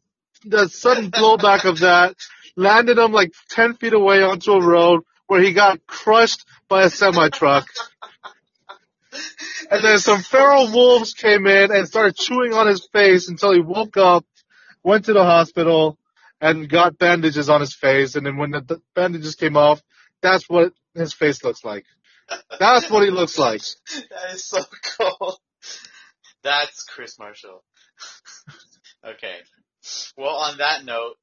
the 0.46 0.68
sudden 0.68 1.12
blowback 1.12 1.66
of 1.66 1.80
that 1.80 2.16
landed 2.56 2.98
him 2.98 3.12
like 3.12 3.32
10 3.50 3.76
feet 3.76 3.94
away 3.94 4.24
onto 4.24 4.52
a 4.52 4.66
road 4.66 5.02
where 5.28 5.42
he 5.42 5.54
got 5.54 5.86
crushed 5.88 6.46
by 6.68 6.84
a 6.84 6.90
semi 6.90 7.30
truck. 7.30 7.68
And 9.72 9.84
then 9.84 9.98
some 9.98 10.22
feral 10.22 10.72
wolves 10.72 11.14
came 11.14 11.48
in 11.48 11.72
and 11.72 11.88
started 11.88 12.16
chewing 12.16 12.54
on 12.54 12.68
his 12.68 12.88
face 12.92 13.30
until 13.30 13.54
he 13.54 13.62
woke 13.62 13.98
up, 13.98 14.26
went 14.84 15.06
to 15.06 15.14
the 15.14 15.24
hospital, 15.24 15.98
and 16.40 16.70
got 16.70 16.98
bandages 16.98 17.50
on 17.50 17.62
his 17.62 17.74
face. 17.74 18.16
And 18.16 18.26
then 18.26 18.38
when 18.38 18.52
the, 18.52 18.82
bandages 18.94 19.36
came 19.36 19.58
off, 19.58 19.82
that's 20.22 20.50
what 20.50 20.74
his 20.94 21.14
face 21.14 21.44
looks 21.44 21.64
like. 21.64 21.86
That's 22.60 22.90
what 22.90 23.04
he 23.04 23.10
looks 23.10 23.38
like. 23.38 23.62
that 24.10 24.34
is 24.34 24.46
so 24.46 24.64
cool. 24.98 25.40
That's 26.44 26.84
Kris 26.84 27.18
Marshall. 27.18 27.64
okay. 29.06 29.38
Well, 30.18 30.36
on 30.36 30.58
that 30.58 30.86
note. 30.86 31.16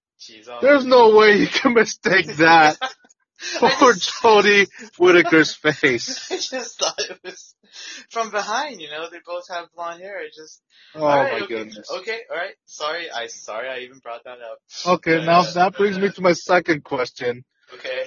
There's 0.60 0.84
no 0.84 1.16
way 1.16 1.36
you 1.38 1.46
can 1.46 1.74
mistake 1.74 2.26
that 2.36 2.76
for 3.58 3.92
Jodie 3.92 4.68
Whittaker's 4.98 5.54
face. 5.80 6.30
I 6.30 6.36
just 6.36 6.78
thought 6.78 6.98
it 6.98 7.18
was 7.24 7.54
from 8.10 8.30
behind. 8.30 8.80
You 8.80 8.90
know, 8.90 9.08
they 9.10 9.18
both 9.24 9.48
have 9.48 9.68
blonde 9.74 10.00
hair. 10.02 10.24
It 10.24 10.32
just. 10.36 10.60
Oh 10.94 11.02
Alright, 11.04 11.32
my 11.32 11.44
okay, 11.44 11.46
goodness. 11.54 11.90
Okay, 11.90 12.18
all 12.30 12.36
right. 12.36 12.54
Sorry, 12.66 13.10
I 13.10 13.26
sorry 13.28 13.68
I 13.68 13.78
even 13.80 13.98
brought 13.98 14.24
that 14.24 14.38
up. 14.40 14.58
Okay, 14.86 15.24
now 15.24 15.42
that 15.42 15.74
brings 15.76 15.98
me 15.98 16.10
to 16.10 16.20
my 16.20 16.32
second 16.34 16.84
question. 16.84 17.44
Okay. 17.74 18.04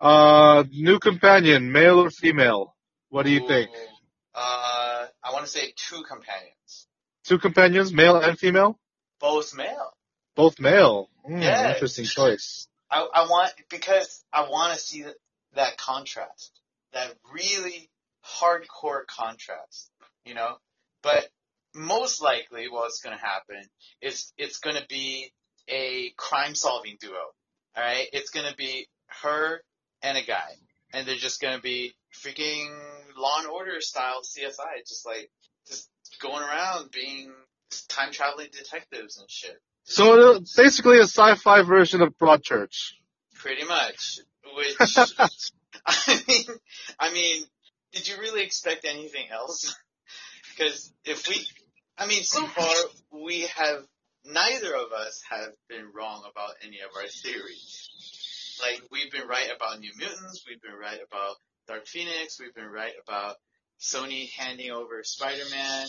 Uh, 0.00 0.64
new 0.70 0.98
companion, 0.98 1.72
male 1.72 2.00
or 2.00 2.10
female? 2.10 2.74
What 3.08 3.24
do 3.24 3.30
you 3.30 3.48
think? 3.48 3.70
Uh, 4.34 5.06
I 5.24 5.32
want 5.32 5.46
to 5.46 5.50
say 5.50 5.72
two 5.88 6.02
companions, 6.02 6.86
Two 7.24 7.38
companions, 7.38 7.92
male 7.94 8.16
and 8.20 8.38
female? 8.38 8.78
both 9.18 9.56
male. 9.56 9.95
Both 10.36 10.60
male. 10.60 11.08
Hmm, 11.24 11.42
yes. 11.42 11.74
Interesting 11.74 12.04
choice. 12.04 12.68
I, 12.90 13.06
I 13.12 13.22
want 13.22 13.52
because 13.68 14.22
I 14.32 14.42
want 14.48 14.74
to 14.74 14.78
see 14.78 15.02
that, 15.02 15.16
that 15.54 15.78
contrast, 15.78 16.52
that 16.92 17.12
really 17.32 17.90
hardcore 18.24 19.06
contrast, 19.06 19.90
you 20.24 20.34
know. 20.34 20.56
But 21.02 21.28
most 21.74 22.22
likely, 22.22 22.68
what's 22.68 23.00
going 23.00 23.16
to 23.16 23.22
happen 23.22 23.62
is 24.00 24.32
it's 24.38 24.58
going 24.58 24.76
to 24.76 24.86
be 24.88 25.32
a 25.68 26.12
crime-solving 26.16 26.96
duo. 27.00 27.14
All 27.76 27.82
right, 27.82 28.06
it's 28.12 28.30
going 28.30 28.48
to 28.48 28.56
be 28.56 28.86
her 29.22 29.60
and 30.02 30.16
a 30.16 30.22
guy, 30.22 30.52
and 30.92 31.06
they're 31.06 31.16
just 31.16 31.40
going 31.40 31.56
to 31.56 31.62
be 31.62 31.94
freaking 32.14 32.68
Law 33.16 33.40
and 33.40 33.48
Order 33.48 33.80
style 33.80 34.22
CSI, 34.22 34.86
just 34.86 35.04
like 35.06 35.30
just 35.66 35.88
going 36.20 36.42
around 36.42 36.90
being 36.90 37.32
time 37.88 38.12
traveling 38.12 38.48
detectives 38.52 39.18
and 39.18 39.30
shit. 39.30 39.58
So 39.86 40.40
basically 40.56 40.98
a 40.98 41.04
sci-fi 41.04 41.62
version 41.62 42.02
of 42.02 42.18
Broadchurch. 42.18 42.92
Pretty 43.34 43.64
much. 43.64 44.18
Which 44.56 44.76
I 45.86 46.22
mean, 46.28 46.44
I 46.98 47.12
mean, 47.12 47.44
did 47.92 48.08
you 48.08 48.16
really 48.18 48.42
expect 48.42 48.84
anything 48.84 49.26
else? 49.30 49.76
Because 50.50 50.92
if 51.04 51.28
we, 51.28 51.46
I 51.96 52.06
mean, 52.06 52.24
so 52.24 52.44
far 52.46 52.74
we 53.12 53.42
have 53.42 53.84
neither 54.24 54.74
of 54.74 54.92
us 54.92 55.22
have 55.30 55.52
been 55.68 55.92
wrong 55.94 56.24
about 56.28 56.54
any 56.66 56.80
of 56.80 56.90
our 56.96 57.06
theories. 57.06 58.58
Like 58.60 58.82
we've 58.90 59.12
been 59.12 59.28
right 59.28 59.50
about 59.54 59.78
New 59.78 59.92
Mutants, 59.96 60.44
we've 60.48 60.60
been 60.60 60.78
right 60.80 60.98
about 61.08 61.36
Dark 61.68 61.86
Phoenix, 61.86 62.40
we've 62.40 62.54
been 62.54 62.70
right 62.70 62.94
about 63.06 63.36
Sony 63.80 64.30
handing 64.30 64.72
over 64.72 65.02
Spider-Man. 65.04 65.86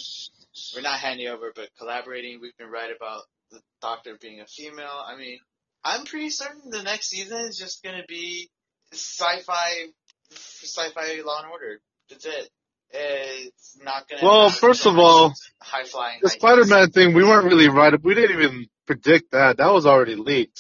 We're 0.75 0.81
not 0.81 0.99
handing 0.99 1.27
over, 1.27 1.51
but 1.55 1.69
collaborating. 1.79 2.39
We've 2.41 2.57
been 2.57 2.69
right 2.69 2.91
about 2.95 3.23
the 3.51 3.59
Doctor 3.81 4.17
being 4.19 4.41
a 4.41 4.45
female. 4.45 5.03
I 5.05 5.17
mean, 5.17 5.39
I'm 5.83 6.05
pretty 6.05 6.29
certain 6.29 6.69
the 6.69 6.83
next 6.83 7.09
season 7.09 7.37
is 7.41 7.57
just 7.57 7.83
gonna 7.83 8.03
be 8.07 8.49
sci-fi, 8.91 9.87
sci-fi 10.31 11.21
Law 11.25 11.41
and 11.43 11.51
Order. 11.51 11.79
That's 12.09 12.25
it. 12.25 12.49
it's 12.91 13.77
not 13.83 14.07
gonna. 14.07 14.23
Well, 14.23 14.49
first 14.49 14.81
so 14.83 14.91
of 14.91 14.97
all, 14.97 15.33
high 15.61 15.83
flying. 15.83 16.19
The 16.21 16.29
Spider-Man 16.29 16.91
thing, 16.91 17.13
we 17.13 17.23
weren't 17.23 17.45
really 17.45 17.69
right. 17.69 17.93
We 18.01 18.15
didn't 18.15 18.41
even 18.41 18.67
predict 18.85 19.31
that. 19.31 19.57
That 19.57 19.73
was 19.73 19.85
already 19.85 20.15
leaked. 20.15 20.59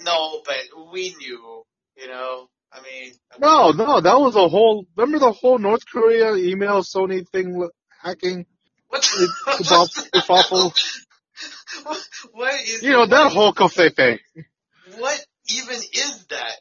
No, 0.00 0.42
but 0.44 0.92
we 0.92 1.14
knew. 1.16 1.64
You 1.96 2.08
know, 2.08 2.48
I 2.72 2.80
mean. 2.82 3.12
No, 3.38 3.70
no, 3.72 4.00
that 4.00 4.18
was 4.18 4.34
a 4.34 4.48
whole. 4.48 4.86
Remember 4.96 5.18
the 5.18 5.32
whole 5.32 5.58
North 5.58 5.82
Korea 5.86 6.34
email 6.34 6.82
Sony 6.82 7.28
thing 7.28 7.68
hacking? 8.02 8.46
What? 8.88 8.98
It's 9.00 9.44
it's 10.14 10.30
awful. 10.30 10.72
What, 12.32 12.54
is? 12.60 12.82
You 12.82 12.90
know 12.90 13.06
that 13.06 13.32
whole 13.32 13.52
cafe 13.52 13.90
thing. 13.90 14.18
What 14.98 15.24
even 15.48 15.76
is 15.76 16.26
that? 16.30 16.56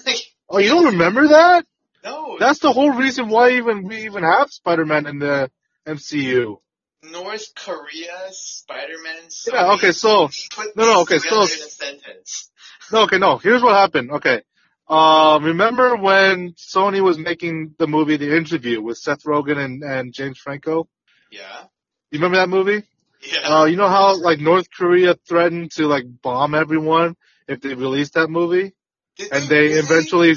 like, 0.06 0.16
Oh, 0.48 0.58
you 0.58 0.68
don't 0.68 0.86
remember 0.86 1.28
that? 1.28 1.64
no. 2.04 2.36
That's 2.38 2.58
the 2.58 2.72
whole 2.72 2.90
reason 2.90 3.28
why 3.28 3.52
even 3.52 3.84
we 3.84 4.04
even 4.04 4.22
have 4.24 4.50
Spider-Man 4.50 5.06
in 5.06 5.18
the 5.18 5.50
MCU. 5.86 6.56
North 7.04 7.54
Korea, 7.56 8.28
Spider-Man. 8.30 9.22
Yeah. 9.52 9.72
Okay. 9.74 9.92
So 9.92 10.28
No, 10.76 10.84
no, 10.84 11.00
okay, 11.02 11.18
so- 11.18 11.36
in 11.36 11.42
a 11.42 11.46
sentence. 11.46 12.50
no. 12.92 13.02
Okay. 13.04 13.18
No. 13.18 13.38
Here's 13.38 13.62
what 13.62 13.74
happened. 13.74 14.10
Okay. 14.12 14.42
Um, 14.88 15.44
remember 15.44 15.96
when 15.96 16.52
Sony 16.52 17.00
was 17.00 17.16
making 17.18 17.74
the 17.78 17.86
movie 17.86 18.16
The 18.18 18.36
Interview 18.36 18.82
with 18.82 18.98
Seth 18.98 19.22
Rogen 19.24 19.56
and, 19.58 19.82
and 19.82 20.12
James 20.12 20.38
Franco? 20.38 20.88
Yeah. 21.30 21.62
You 22.10 22.18
remember 22.18 22.36
that 22.36 22.48
movie? 22.50 22.84
Yeah. 23.22 23.38
Uh, 23.60 23.64
you 23.66 23.76
know 23.76 23.88
how 23.88 24.16
like 24.16 24.40
North 24.40 24.68
Korea 24.70 25.14
threatened 25.28 25.70
to 25.72 25.86
like 25.86 26.04
bomb 26.22 26.54
everyone 26.54 27.16
if 27.48 27.60
they 27.60 27.74
released 27.74 28.14
that 28.14 28.28
movie, 28.28 28.72
Did 29.16 29.32
and 29.32 29.48
they 29.48 29.68
really? 29.68 29.78
eventually, 29.78 30.34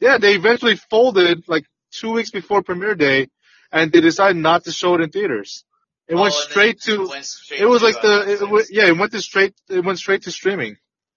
yeah, 0.00 0.18
they 0.18 0.34
eventually 0.34 0.76
folded 0.76 1.44
like 1.48 1.64
two 1.92 2.12
weeks 2.12 2.30
before 2.30 2.62
premiere 2.62 2.94
day, 2.94 3.28
and 3.72 3.92
they 3.92 4.00
decided 4.00 4.36
not 4.36 4.64
to 4.64 4.72
show 4.72 4.94
it 4.94 5.00
in 5.02 5.10
theaters. 5.10 5.64
It 6.08 6.14
Oh, 6.16 6.22
went 6.22 6.34
straight 6.34 6.76
it 6.76 6.82
to. 6.82 7.08
went 7.08 7.24
straight 7.24 7.60
It 7.60 7.66
was 7.66 7.82
like 7.82 8.00
the 8.00 8.32
it, 8.42 8.50
went- 8.50 8.68
yeah, 8.70 8.86
it 8.88 8.96
went 8.96 9.12
to 9.12 9.20
straight 9.22 9.54
it 9.68 9.84
went 9.84 9.98
straight 9.98 10.22
to 10.22 10.30
streaming. 10.32 10.76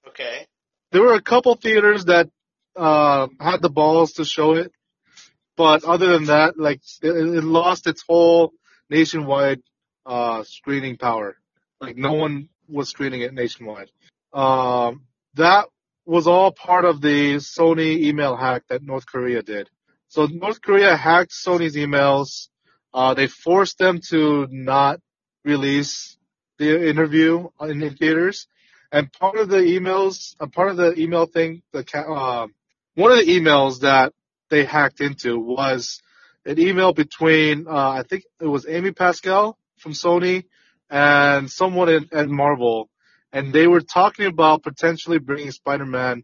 Okay. 0.09 0.45
There 0.91 1.01
were 1.01 1.13
a 1.15 1.21
couple 1.21 1.55
theaters 1.55 2.05
that 2.05 2.29
uh 2.75 3.27
had 3.39 3.61
the 3.61 3.69
balls 3.69 4.13
to 4.13 4.25
show 4.25 4.53
it, 4.53 4.71
but 5.55 5.83
other 5.83 6.07
than 6.13 6.25
that, 6.25 6.57
like 6.57 6.81
it, 7.01 7.09
it 7.11 7.43
lost 7.43 7.87
its 7.87 8.03
whole 8.07 8.51
nationwide 8.89 9.61
uh 10.07 10.43
screening 10.43 10.97
power. 10.97 11.37
Like 11.79 11.97
no 11.97 12.13
one 12.13 12.49
was 12.67 12.89
screening 12.89 13.21
it 13.21 13.33
nationwide. 13.33 13.91
Um, 14.33 15.03
that 15.35 15.67
was 16.05 16.25
all 16.25 16.51
part 16.51 16.85
of 16.85 17.01
the 17.01 17.35
Sony 17.35 18.03
email 18.03 18.35
hack 18.35 18.63
that 18.69 18.83
North 18.83 19.05
Korea 19.05 19.43
did. 19.43 19.69
So 20.07 20.25
North 20.25 20.61
Korea 20.61 20.95
hacked 20.95 21.31
Sony's 21.31 21.75
emails. 21.75 22.47
Uh, 22.93 23.13
they 23.13 23.27
forced 23.27 23.77
them 23.77 23.99
to 24.09 24.47
not 24.49 25.01
release 25.43 26.17
the 26.57 26.89
interview 26.89 27.49
in 27.61 27.79
the 27.79 27.89
theaters. 27.89 28.47
And 28.91 29.11
part 29.11 29.37
of 29.37 29.49
the 29.49 29.57
emails, 29.57 30.35
a 30.39 30.47
part 30.47 30.71
of 30.71 30.77
the 30.77 30.97
email 30.97 31.25
thing, 31.25 31.61
the 31.73 31.85
uh, 31.93 32.47
one 32.95 33.11
of 33.11 33.17
the 33.17 33.31
emails 33.31 33.81
that 33.81 34.13
they 34.49 34.63
hacked 34.63 35.01
into 35.01 35.37
was 35.37 36.01
an 36.45 36.57
email 36.57 36.93
between, 36.93 37.67
uh, 37.67 37.89
I 37.89 38.03
think 38.03 38.23
it 38.39 38.47
was 38.47 38.65
Amy 38.67 38.91
Pascal 38.91 39.57
from 39.87 39.93
Sony 39.93 40.43
and 40.89 41.49
someone 41.49 41.87
at, 41.87 42.11
at 42.11 42.27
Marvel, 42.27 42.89
and 43.31 43.53
they 43.53 43.67
were 43.67 43.79
talking 43.79 44.25
about 44.25 44.63
potentially 44.63 45.17
bringing 45.17 45.51
Spider-Man 45.51 46.23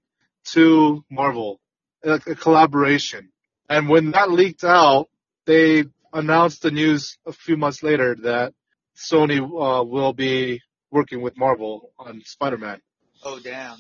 to 0.52 1.04
Marvel, 1.10 1.62
like 2.04 2.28
a 2.28 2.36
collaboration. 2.36 3.30
And 3.69 3.88
when 3.88 4.12
that 4.12 4.30
leaked 4.30 4.65
out, 4.65 5.08
they 5.45 5.86
announced 6.12 6.62
the 6.62 6.71
news 6.71 7.17
a 7.26 7.32
few 7.32 7.56
months 7.56 7.82
later 7.84 8.15
that 8.23 8.54
Sony 8.97 9.39
uh, 9.39 9.84
will 9.84 10.13
be 10.13 10.62
working 10.91 11.21
with 11.21 11.38
Marvel 11.38 11.91
on 11.97 12.21
Spider-Man. 12.26 12.82
Oh 13.23 13.39
damn. 13.41 13.78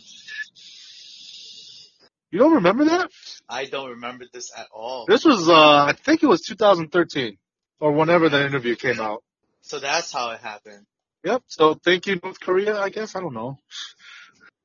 You 2.31 2.39
don't 2.39 2.53
remember 2.53 2.85
that? 2.85 3.11
I 3.49 3.65
don't 3.65 3.89
remember 3.89 4.25
this 4.31 4.49
at 4.57 4.67
all. 4.73 5.05
This 5.07 5.25
was, 5.25 5.49
uh, 5.49 5.53
I 5.53 5.93
think 5.93 6.23
it 6.23 6.27
was 6.27 6.41
2013 6.41 7.37
or 7.81 7.91
whenever 7.91 8.29
that 8.29 8.45
interview 8.45 8.75
came 8.75 9.01
out. 9.01 9.23
So 9.63 9.79
that's 9.79 10.11
how 10.11 10.31
it 10.31 10.39
happened. 10.41 10.85
Yep. 11.23 11.43
So 11.47 11.73
thank 11.73 12.05
you, 12.07 12.19
North 12.21 12.39
Korea. 12.39 12.79
I 12.79 12.89
guess 12.89 13.15
I 13.15 13.21
don't 13.21 13.33
know. 13.33 13.57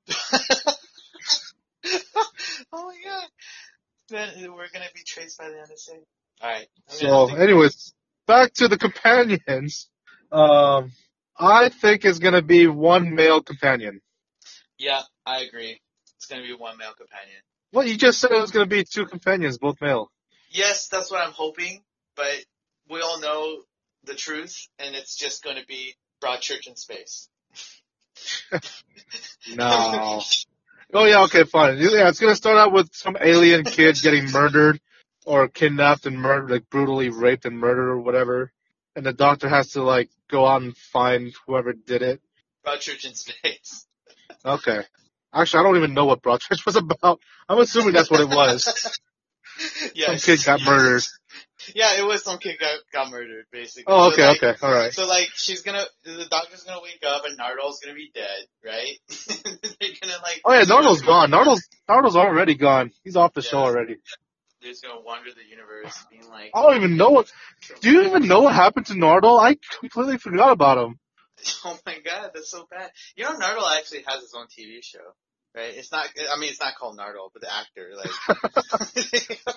oh 2.73 2.85
my 2.85 2.97
god. 3.05 3.29
Then 4.09 4.53
we're 4.55 4.69
gonna 4.73 4.87
be 4.95 5.03
traced 5.07 5.39
by 5.39 5.49
the 5.49 5.55
NSA. 5.55 5.99
Alright. 6.43 6.67
I 6.89 6.93
mean, 6.93 7.01
So, 7.01 7.35
anyways, 7.35 7.93
back 8.27 8.53
to 8.55 8.69
the 8.69 8.79
companions. 8.79 9.89
Um, 10.33 10.93
I 11.39 11.69
think 11.69 12.05
it's 12.05 12.19
gonna 12.19 12.43
be 12.43 12.67
one 12.67 13.15
male 13.15 13.41
companion. 13.43 14.01
yeah, 14.79 15.03
I 15.25 15.43
agree. 15.43 15.81
It's 16.17 16.27
gonna 16.27 16.43
be 16.43 16.55
one 16.55 16.77
male 16.79 16.95
companion. 16.95 17.41
Well, 17.73 17.87
you 17.87 17.97
just 17.97 18.19
said 18.21 18.33
it 18.33 18.41
was 18.41 18.51
gonna 18.51 18.67
be 18.67 18.85
two 18.85 19.07
companions, 19.07 19.59
both 19.59 19.81
male. 19.81 20.11
Yes, 20.51 20.89
that's 20.89 21.11
what 21.11 21.25
I'm 21.25 21.33
hoping, 21.33 21.83
but 22.17 22.35
we 22.91 23.01
all 23.01 23.21
know 23.21 23.63
the 24.09 24.15
truth, 24.15 24.67
and 24.81 24.97
it's 24.97 25.17
just 25.17 25.45
gonna 25.45 25.65
be 25.69 25.95
Broadchurch 26.23 26.67
in 26.67 26.77
space. 26.77 27.29
No. 29.55 30.21
oh 30.93 31.05
yeah, 31.05 31.23
okay, 31.25 31.45
fine. 31.45 31.79
Yeah, 31.79 32.09
it's 32.09 32.19
gonna 32.21 32.35
start 32.35 32.59
out 32.59 32.73
with 32.73 32.93
some 32.93 33.17
alien 33.21 33.65
kid 33.65 33.97
getting 34.03 34.31
murdered 34.31 34.81
or 35.25 35.49
kidnapped 35.49 36.05
and 36.07 36.19
murdered, 36.19 36.51
like 36.51 36.69
brutally 36.69 37.11
raped 37.11 37.45
and 37.45 37.59
murdered 37.59 37.89
or 37.89 38.01
whatever. 38.01 38.53
And 38.97 39.07
the 39.07 39.13
doctor 39.13 39.49
has 39.49 39.71
to 39.73 39.83
like 39.83 40.11
go 40.29 40.45
out 40.47 40.63
and 40.63 40.77
find 40.77 41.33
whoever 41.47 41.73
did 41.73 42.03
it. 42.03 42.21
Broadchurch 42.67 43.07
in 43.07 43.15
space. 43.15 43.87
Okay. 44.45 44.83
Actually, 45.35 45.61
I 45.61 45.63
don't 45.65 45.77
even 45.79 45.95
know 45.95 46.05
what 46.05 46.23
Broadchurch 46.23 46.65
was 46.65 46.77
about. 46.77 47.21
I'm 47.49 47.59
assuming 47.59 47.93
that's 47.93 48.11
what 48.11 48.21
it 48.21 48.29
was. 48.29 48.99
yes. 49.95 50.23
Some 50.23 50.37
kid 50.37 50.45
got 50.45 50.63
murdered. 50.63 51.03
Yeah, 51.75 51.99
it 51.99 52.07
was 52.07 52.23
some 52.23 52.39
kid 52.39 52.59
got, 52.59 52.79
got 52.93 53.11
murdered, 53.11 53.47
basically. 53.51 53.85
Oh, 53.87 54.09
So, 54.09 54.13
okay, 54.15 54.27
like, 54.27 54.43
okay, 54.43 54.67
alright. 54.67 54.93
So 54.93 55.07
like 55.07 55.29
she's 55.35 55.63
gonna, 55.63 55.85
the 56.05 56.27
doctor's 56.31 56.63
gonna 56.63 56.81
wake 56.83 57.03
up 57.07 57.25
and 57.25 57.39
Nardole's 57.39 57.81
gonna 57.81 57.95
be 57.95 58.11
dead, 58.15 58.47
right? 58.65 58.99
They're 59.29 59.91
gonna 60.01 60.23
like. 60.23 60.41
Oh 60.45 60.53
yeah, 60.53 60.65
Nardole's 60.65 61.03
gone. 61.03 61.31
Nardole's, 61.31 61.69
Nardole's 61.89 62.17
already 62.17 62.55
gone. 62.55 62.93
He's 63.05 63.17
off 63.17 63.35
the 63.35 63.43
show 63.43 63.59
already. 63.59 63.97
They're 64.61 64.73
just 64.73 64.83
gonna 64.83 65.01
wander 65.01 65.31
the 65.31 65.49
universe, 65.49 65.97
being 66.11 66.29
like, 66.29 66.51
I 66.55 66.63
don't 66.63 66.77
even 66.77 66.97
know 66.97 67.11
what, 67.11 67.31
do 67.81 67.91
you 67.91 68.03
even 68.03 68.27
know 68.27 68.41
what 68.41 68.55
happened 68.55 68.87
to 68.87 68.95
Nardole? 68.95 69.41
I 69.41 69.57
completely 69.81 70.19
forgot 70.19 70.51
about 70.51 70.79
him. 70.79 70.99
oh 71.65 71.79
my 71.87 71.99
god, 72.05 72.31
that's 72.35 72.51
so 72.51 72.67
bad. 72.71 72.91
You 73.17 73.25
know, 73.25 73.35
Nardole 73.35 73.77
actually 73.77 74.03
has 74.07 74.21
his 74.21 74.35
own 74.37 74.47
TV 74.47 74.83
show, 74.83 74.99
right? 75.55 75.75
It's 75.77 75.93
not, 75.93 76.09
I 76.33 76.39
mean, 76.41 76.51
it's 76.51 76.61
not 76.61 76.75
called 76.75 76.99
Nardole, 76.99 77.31
but 77.33 77.43
the 77.43 77.55
actor, 77.55 77.93
like. 77.97 78.11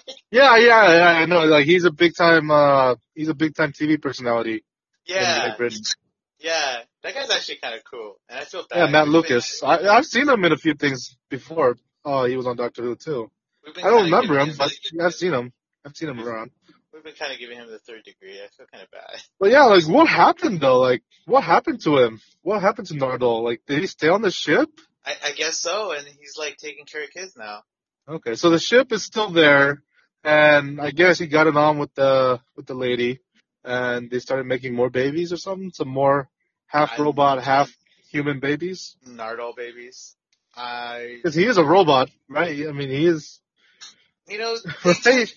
Yeah, 0.31 0.57
yeah, 0.57 0.95
yeah, 0.95 1.19
I 1.19 1.25
know. 1.25 1.43
Like 1.45 1.65
he's 1.65 1.83
a 1.85 1.91
big 1.91 2.15
time, 2.15 2.49
uh, 2.51 2.95
he's 3.13 3.29
a 3.29 3.33
big 3.33 3.53
time 3.55 3.73
TV 3.73 4.01
personality 4.01 4.63
yeah, 5.05 5.55
Britain. 5.57 5.81
yeah, 6.39 6.77
that 7.03 7.13
guy's 7.13 7.29
actually 7.29 7.57
kind 7.57 7.75
of 7.75 7.81
cool, 7.89 8.15
and 8.29 8.39
I 8.39 8.43
feel 8.43 8.65
bad. 8.69 8.77
Yeah, 8.79 8.91
Matt 8.91 9.07
Lucas. 9.07 9.61
I, 9.63 9.87
I've 9.87 10.05
seen 10.05 10.27
him 10.27 10.43
in 10.45 10.51
a 10.51 10.57
few 10.57 10.73
things 10.73 11.15
before. 11.29 11.77
Oh, 12.03 12.25
he 12.25 12.35
was 12.35 12.47
on 12.47 12.57
Doctor 12.57 12.83
Who 12.83 12.95
too. 12.95 13.31
I 13.77 13.89
don't 13.89 14.05
remember 14.05 14.39
him, 14.39 14.53
but 14.57 14.71
I've 15.01 15.13
seen 15.13 15.33
him. 15.33 15.53
I've 15.85 15.95
seen 15.95 16.09
him 16.09 16.19
around. 16.19 16.51
We've 16.93 17.03
been 17.03 17.13
kind 17.13 17.31
of 17.31 17.39
giving 17.39 17.57
him 17.57 17.67
the 17.69 17.79
third 17.79 18.03
degree. 18.03 18.39
I 18.39 18.47
feel 18.55 18.65
kind 18.71 18.83
of 18.83 18.91
bad. 18.91 19.21
But 19.39 19.51
yeah, 19.51 19.65
like 19.65 19.87
what 19.87 20.07
happened 20.07 20.59
though? 20.59 20.79
Like 20.79 21.03
what 21.25 21.43
happened 21.43 21.81
to 21.83 21.97
him? 21.97 22.19
What 22.41 22.61
happened 22.61 22.87
to 22.87 22.95
Nardole? 22.95 23.43
Like 23.43 23.61
did 23.67 23.79
he 23.79 23.87
stay 23.87 24.07
on 24.07 24.21
the 24.21 24.31
ship? 24.31 24.69
I, 25.05 25.15
I 25.25 25.31
guess 25.31 25.59
so, 25.59 25.91
and 25.93 26.05
he's 26.05 26.37
like 26.37 26.57
taking 26.57 26.85
care 26.85 27.03
of 27.03 27.09
kids 27.09 27.33
now. 27.35 27.61
Okay, 28.07 28.35
so 28.35 28.49
the 28.49 28.59
ship 28.59 28.91
is 28.91 29.03
still 29.03 29.29
there, 29.31 29.81
and 30.23 30.79
I 30.79 30.91
guess 30.91 31.19
he 31.19 31.27
got 31.27 31.47
it 31.47 31.55
on 31.55 31.77
with 31.77 31.93
the 31.95 32.39
with 32.55 32.65
the 32.65 32.73
lady, 32.73 33.19
and 33.63 34.09
they 34.09 34.19
started 34.19 34.45
making 34.45 34.73
more 34.75 34.89
babies 34.89 35.33
or 35.33 35.37
something. 35.37 35.71
Some 35.71 35.89
more 35.89 36.29
half 36.67 36.97
robot, 36.99 37.43
half 37.43 37.71
human 38.09 38.39
babies. 38.39 38.95
Nardole 39.07 39.55
babies. 39.55 40.15
I, 40.55 41.15
Because 41.17 41.35
he 41.35 41.45
is 41.45 41.57
a 41.57 41.63
robot, 41.63 42.09
right? 42.29 42.67
I 42.67 42.71
mean, 42.73 42.89
he 42.89 43.05
is. 43.05 43.39
you 44.27 44.37
know, 44.37 44.57
Right? 44.85 45.33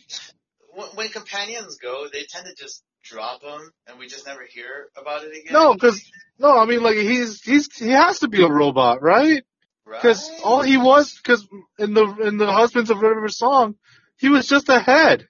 when, 0.74 0.88
when 0.94 1.08
companions 1.08 1.78
go, 1.80 2.06
they 2.12 2.24
tend 2.28 2.46
to 2.46 2.54
just 2.54 2.82
drop 3.04 3.42
them, 3.42 3.70
and 3.86 3.98
we 3.98 4.08
just 4.08 4.26
never 4.26 4.42
hear 4.48 4.88
about 4.96 5.22
it 5.22 5.30
again. 5.30 5.52
No, 5.52 5.72
because 5.74 6.02
no, 6.38 6.58
I 6.58 6.64
mean, 6.66 6.82
like 6.82 6.96
he's 6.96 7.40
he's 7.42 7.74
he 7.76 7.90
has 7.90 8.20
to 8.20 8.28
be 8.28 8.42
a 8.42 8.48
robot, 8.48 9.02
right? 9.02 9.44
right? 9.86 10.02
Because 10.02 10.30
all 10.42 10.62
he 10.62 10.76
was, 10.76 11.14
because 11.22 11.46
in 11.78 11.94
the 11.94 12.04
in 12.22 12.36
the 12.38 12.50
Husbands 12.50 12.90
of 12.90 13.00
River 13.00 13.28
song, 13.28 13.76
he 14.16 14.28
was 14.28 14.46
just 14.46 14.68
a 14.68 14.80
head. 14.80 15.28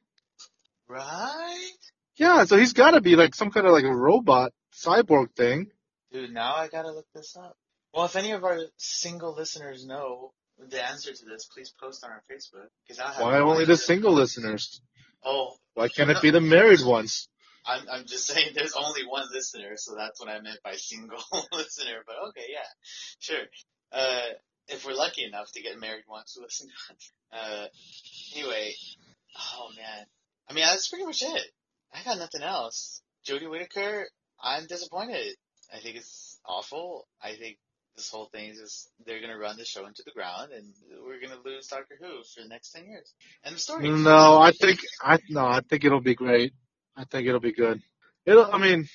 right, 0.88 1.70
Yeah, 2.16 2.44
so 2.44 2.57
he's 2.57 2.73
got 2.73 2.92
to 2.92 3.01
be 3.01 3.16
like 3.16 3.35
some 3.35 3.51
kind 3.51 3.66
of 3.66 3.73
like 3.73 3.85
a 3.85 3.94
robot 3.94 4.53
cyborg 4.73 5.35
thing. 5.37 5.70
dude. 6.12 6.33
Now 6.33 6.55
I 6.57 6.68
gotta 6.68 6.92
look 6.92 7.07
this 7.14 7.37
up. 7.37 7.57
Well, 7.92 8.05
if 8.07 8.16
any 8.16 8.33
of 8.33 8.44
our 8.44 8.59
single 8.77 9.35
listeners 9.35 9.87
know 9.87 10.33
the 10.59 10.85
answer 10.85 11.12
to 11.12 11.25
this, 11.25 11.47
please 11.53 11.73
post 11.81 12.05
on 12.05 12.11
our 12.11 12.23
Facebook. 12.31 12.68
Because 12.87 13.01
I 13.01 13.12
have 13.12 13.23
Why 13.23 13.38
no 13.38 13.51
only 13.51 13.64
the 13.64 13.77
single 13.77 14.12
listeners? 14.12 14.81
Oh, 15.25 15.55
Why 15.75 15.88
can't 15.88 16.11
it 16.11 16.20
be 16.23 16.31
the 16.31 16.40
married 16.40 16.85
ones? 16.85 17.29
I'm 17.66 17.88
I'm 17.90 18.05
just 18.07 18.27
saying 18.27 18.49
there's 18.55 18.75
only 18.75 19.07
one 19.07 19.25
listener, 19.33 19.77
so 19.77 19.94
that's 19.97 20.20
what 20.20 20.29
I 20.29 20.40
meant 20.40 20.59
by 20.62 20.75
single 20.77 21.23
listener. 21.53 22.03
But 22.07 22.16
okay, 22.29 22.47
yeah, 22.51 22.68
sure. 23.20 23.44
Uh, 23.90 24.35
if 24.68 24.87
we're 24.87 24.94
lucky 24.94 25.24
enough 25.24 25.50
to 25.53 25.62
get 25.62 25.81
married 25.81 26.05
once, 26.09 26.37
listen 26.40 26.68
to 26.68 26.94
it. 26.94 27.03
Uh, 27.33 27.66
anyway, 28.37 28.72
oh 29.57 29.68
man, 29.77 30.07
I 30.48 30.55
mean 30.55 30.64
that's 30.64 30.88
pretty 30.88 31.05
much 31.05 31.22
it. 31.22 31.46
I 31.92 32.03
got 32.05 32.18
nothing 32.18 32.42
else. 32.42 33.03
Jodie 33.27 33.50
Whittaker, 33.50 34.07
I'm 34.42 34.66
disappointed. 34.66 35.35
I 35.72 35.79
think 35.79 35.96
it's 35.96 36.38
awful. 36.44 37.07
I 37.22 37.35
think 37.37 37.57
this 37.96 38.11
whole 38.11 38.27
thing 38.27 38.50
is 38.50 38.59
just 38.59 38.90
they're 39.07 39.20
gonna 39.20 39.38
run 39.38 39.57
the 39.57 39.64
show 39.64 39.87
into 39.87 40.03
the 40.05 40.12
ground, 40.12 40.53
and 40.53 40.72
we're 41.05 41.20
gonna 41.20 41.40
lose 41.44 41.68
Doctor 41.68 41.96
Who 42.00 42.22
for 42.35 42.42
the 42.42 42.48
next 42.48 42.72
ten 42.72 42.87
years. 42.87 43.12
And 43.44 43.55
the 43.55 43.59
story. 43.59 43.88
No, 43.88 44.38
I 44.38 44.53
think 44.53 44.81
I 45.00 45.18
no, 45.29 45.46
I 45.46 45.61
think 45.61 45.85
it'll 45.85 46.00
be 46.00 46.14
great. 46.14 46.53
I 46.96 47.05
think 47.05 47.27
it'll 47.27 47.40
be 47.40 47.53
good. 47.53 47.81
It'll. 48.27 48.46
I 48.53 48.59
mean, 48.59 48.88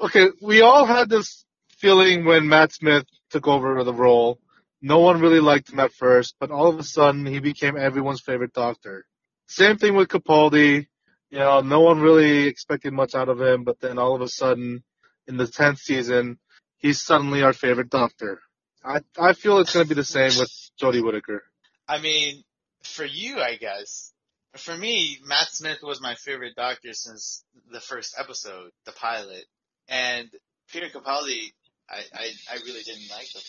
okay, 0.00 0.28
we 0.40 0.62
all 0.62 0.86
had 0.86 1.08
this 1.08 1.44
feeling 1.78 2.24
when 2.24 2.48
Matt 2.48 2.72
Smith 2.72 3.04
took 3.30 3.46
over 3.46 3.82
the 3.84 3.94
role. 3.94 4.38
No 4.82 5.00
one 5.00 5.20
really 5.20 5.40
liked 5.40 5.72
him 5.72 5.80
at 5.80 5.92
first, 5.92 6.34
but 6.38 6.50
all 6.50 6.68
of 6.68 6.78
a 6.78 6.82
sudden 6.82 7.26
he 7.26 7.40
became 7.40 7.76
everyone's 7.76 8.20
favorite 8.20 8.52
Doctor. 8.52 9.06
Same 9.48 9.78
thing 9.78 9.94
with 9.94 10.08
Capaldi. 10.08 10.86
You 11.30 11.38
know, 11.38 11.60
no 11.60 11.80
one 11.80 12.00
really 12.00 12.46
expected 12.46 12.92
much 12.92 13.14
out 13.14 13.28
of 13.28 13.40
him, 13.40 13.64
but 13.64 13.80
then 13.80 13.98
all 13.98 14.14
of 14.14 14.20
a 14.20 14.28
sudden, 14.28 14.84
in 15.26 15.36
the 15.36 15.46
tenth 15.46 15.78
season, 15.78 16.38
he's 16.76 17.00
suddenly 17.00 17.42
our 17.42 17.52
favorite 17.52 17.90
Doctor. 17.90 18.40
I 18.84 19.00
I 19.18 19.32
feel 19.32 19.58
it's 19.58 19.74
going 19.74 19.84
to 19.84 19.88
be 19.88 19.98
the 19.98 20.04
same 20.04 20.38
with 20.38 20.50
Jodie 20.80 21.04
Whittaker. 21.04 21.42
I 21.88 21.98
mean, 21.98 22.44
for 22.82 23.04
you, 23.04 23.40
I 23.40 23.56
guess. 23.56 24.12
For 24.56 24.76
me, 24.76 25.18
Matt 25.24 25.48
Smith 25.50 25.78
was 25.82 26.00
my 26.00 26.14
favorite 26.14 26.54
Doctor 26.56 26.92
since 26.94 27.44
the 27.70 27.80
first 27.80 28.14
episode, 28.18 28.70
the 28.84 28.92
pilot, 28.92 29.44
and 29.88 30.30
Peter 30.72 30.88
Capaldi. 30.88 31.52
I, 31.88 32.02
I, 32.14 32.30
I 32.52 32.54
really 32.64 32.82
didn't 32.82 33.10
like 33.10 33.34
him. 33.34 33.42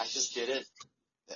I 0.00 0.04
just 0.06 0.34
didn't. 0.34 0.66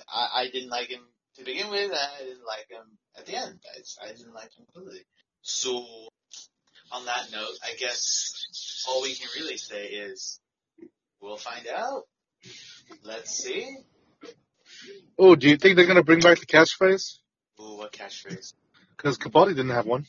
I, 0.07 0.41
I 0.41 0.49
didn't 0.51 0.69
like 0.69 0.89
him 0.89 1.01
to 1.37 1.43
begin 1.43 1.69
with, 1.69 1.91
and 1.91 1.93
I 1.93 2.23
didn't 2.23 2.45
like 2.45 2.69
him 2.69 2.97
at 3.17 3.25
the 3.25 3.35
end. 3.35 3.59
I, 4.03 4.07
I 4.07 4.11
didn't 4.11 4.33
like 4.33 4.55
him 4.57 4.65
completely. 4.73 5.05
So, 5.41 5.85
on 6.91 7.05
that 7.05 7.31
note, 7.31 7.57
I 7.63 7.75
guess 7.79 8.85
all 8.87 9.01
we 9.01 9.15
can 9.15 9.29
really 9.39 9.57
say 9.57 9.87
is 9.87 10.39
we'll 11.21 11.37
find 11.37 11.67
out. 11.67 12.03
Let's 13.03 13.31
see. 13.31 13.77
Oh, 15.17 15.35
do 15.35 15.49
you 15.49 15.57
think 15.57 15.75
they're 15.75 15.85
going 15.85 15.97
to 15.97 16.03
bring 16.03 16.21
back 16.21 16.39
the 16.39 16.45
catchphrase? 16.45 17.17
Ooh, 17.61 17.77
what 17.77 17.91
catchphrase? 17.91 18.53
Because 18.95 19.17
Capaldi 19.17 19.49
didn't 19.49 19.69
have 19.69 19.85
one. 19.85 20.05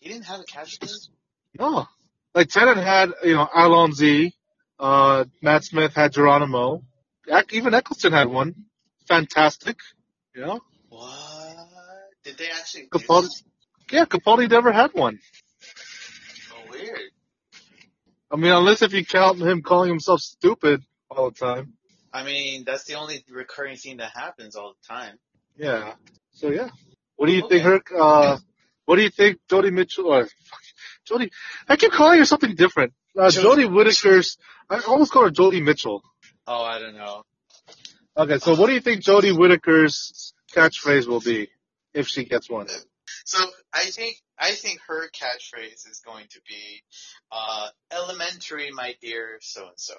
He 0.00 0.08
didn't 0.08 0.24
have 0.24 0.40
a 0.40 0.44
catchphrase? 0.44 1.08
No. 1.58 1.86
Like 2.34 2.48
Tennant 2.48 2.78
had, 2.78 3.10
you 3.24 3.34
know, 3.34 3.46
Allons-y, 3.54 4.32
uh, 4.78 5.24
Matt 5.42 5.64
Smith 5.64 5.94
had 5.94 6.12
Geronimo. 6.12 6.82
Even 7.50 7.74
Eccleston 7.74 8.12
had 8.12 8.28
one. 8.28 8.54
Fantastic. 9.06 9.76
You 10.34 10.46
know? 10.46 10.60
What? 10.88 11.56
Did 12.24 12.38
they 12.38 12.48
actually 12.50 12.86
Capaldi, 12.88 13.28
yeah, 13.90 14.04
Capaldi 14.04 14.48
never 14.48 14.72
had 14.72 14.92
one. 14.94 15.18
Oh, 16.54 16.70
weird. 16.70 16.98
I 18.30 18.36
mean, 18.36 18.52
unless 18.52 18.82
if 18.82 18.92
you 18.92 19.04
count 19.04 19.40
him 19.40 19.62
calling 19.62 19.90
himself 19.90 20.20
stupid 20.20 20.82
all 21.10 21.30
the 21.30 21.36
time. 21.36 21.74
I 22.12 22.24
mean, 22.24 22.64
that's 22.64 22.84
the 22.84 22.94
only 22.94 23.24
recurring 23.30 23.76
thing 23.76 23.98
that 23.98 24.12
happens 24.14 24.56
all 24.56 24.74
the 24.80 24.94
time. 24.94 25.18
Yeah. 25.56 25.94
So 26.32 26.50
yeah. 26.50 26.68
What 27.16 27.26
do 27.26 27.32
you 27.32 27.44
Okay. 27.44 27.62
think 27.62 27.64
her, 27.90 28.00
uh, 28.00 28.38
what 28.86 28.96
do 28.96 29.02
you 29.02 29.10
think 29.10 29.38
Jodie 29.50 29.72
Mitchell, 29.72 30.06
or 30.06 30.28
Jodie, 31.10 31.30
I 31.68 31.76
keep 31.76 31.92
calling 31.92 32.18
her 32.18 32.24
something 32.24 32.54
different. 32.54 32.92
Uh, 33.16 33.24
Jodie- 33.28 33.66
Jodie 33.66 33.72
Whittaker's, 33.74 34.38
I 34.70 34.80
almost 34.80 35.12
call 35.12 35.24
her 35.24 35.30
Jody 35.30 35.60
Mitchell. 35.60 36.02
Oh, 36.46 36.62
I 36.62 36.78
don't 36.78 36.96
know. 36.96 37.24
Okay, 38.16 38.38
so 38.38 38.54
what 38.54 38.66
do 38.66 38.74
you 38.74 38.80
think 38.80 39.02
Jodie 39.02 39.36
Whittaker's 39.36 40.34
catchphrase 40.54 41.06
will 41.06 41.20
be 41.20 41.48
if 41.94 42.08
she 42.08 42.24
gets 42.24 42.48
one? 42.50 42.68
So 43.24 43.38
I 43.72 43.84
think 43.84 44.16
I 44.38 44.52
think 44.52 44.80
her 44.86 45.08
catchphrase 45.10 45.88
is 45.88 46.02
going 46.04 46.26
to 46.30 46.40
be 46.48 46.82
uh, 47.30 47.68
"Elementary, 47.90 48.70
my 48.72 48.94
dear 49.00 49.38
so 49.40 49.62
and 49.68 49.78
so." 49.78 49.94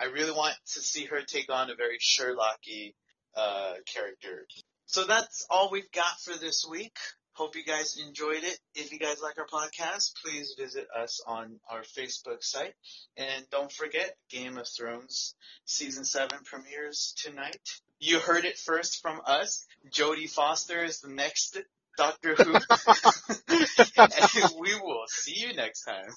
I 0.00 0.04
really 0.06 0.32
want 0.32 0.54
to 0.74 0.80
see 0.80 1.04
her 1.04 1.20
take 1.22 1.52
on 1.52 1.70
a 1.70 1.74
very 1.74 1.98
Sherlocky 1.98 2.94
uh, 3.36 3.74
character. 3.92 4.46
So 4.86 5.04
that's 5.04 5.46
all 5.50 5.70
we've 5.70 5.90
got 5.92 6.18
for 6.24 6.36
this 6.38 6.66
week. 6.68 6.96
Hope 7.34 7.56
you 7.56 7.64
guys 7.64 7.96
enjoyed 7.96 8.44
it. 8.44 8.58
If 8.74 8.92
you 8.92 8.98
guys 8.98 9.22
like 9.22 9.38
our 9.38 9.46
podcast, 9.46 10.12
please 10.22 10.54
visit 10.58 10.86
us 10.94 11.22
on 11.26 11.58
our 11.70 11.80
Facebook 11.80 12.42
site. 12.42 12.74
And 13.16 13.48
don't 13.50 13.72
forget, 13.72 14.14
Game 14.30 14.58
of 14.58 14.68
Thrones 14.68 15.34
Season 15.64 16.04
7 16.04 16.40
premieres 16.44 17.14
tonight. 17.16 17.56
You 18.00 18.18
heard 18.18 18.44
it 18.44 18.58
first 18.58 19.00
from 19.00 19.22
us. 19.26 19.64
Jodie 19.90 20.28
Foster 20.28 20.84
is 20.84 21.00
the 21.00 21.08
next 21.08 21.58
Doctor 21.96 22.34
Who. 22.34 22.52
and 23.96 24.50
we 24.60 24.74
will 24.74 25.04
see 25.08 25.38
you 25.38 25.54
next 25.54 25.84
time. 25.84 26.12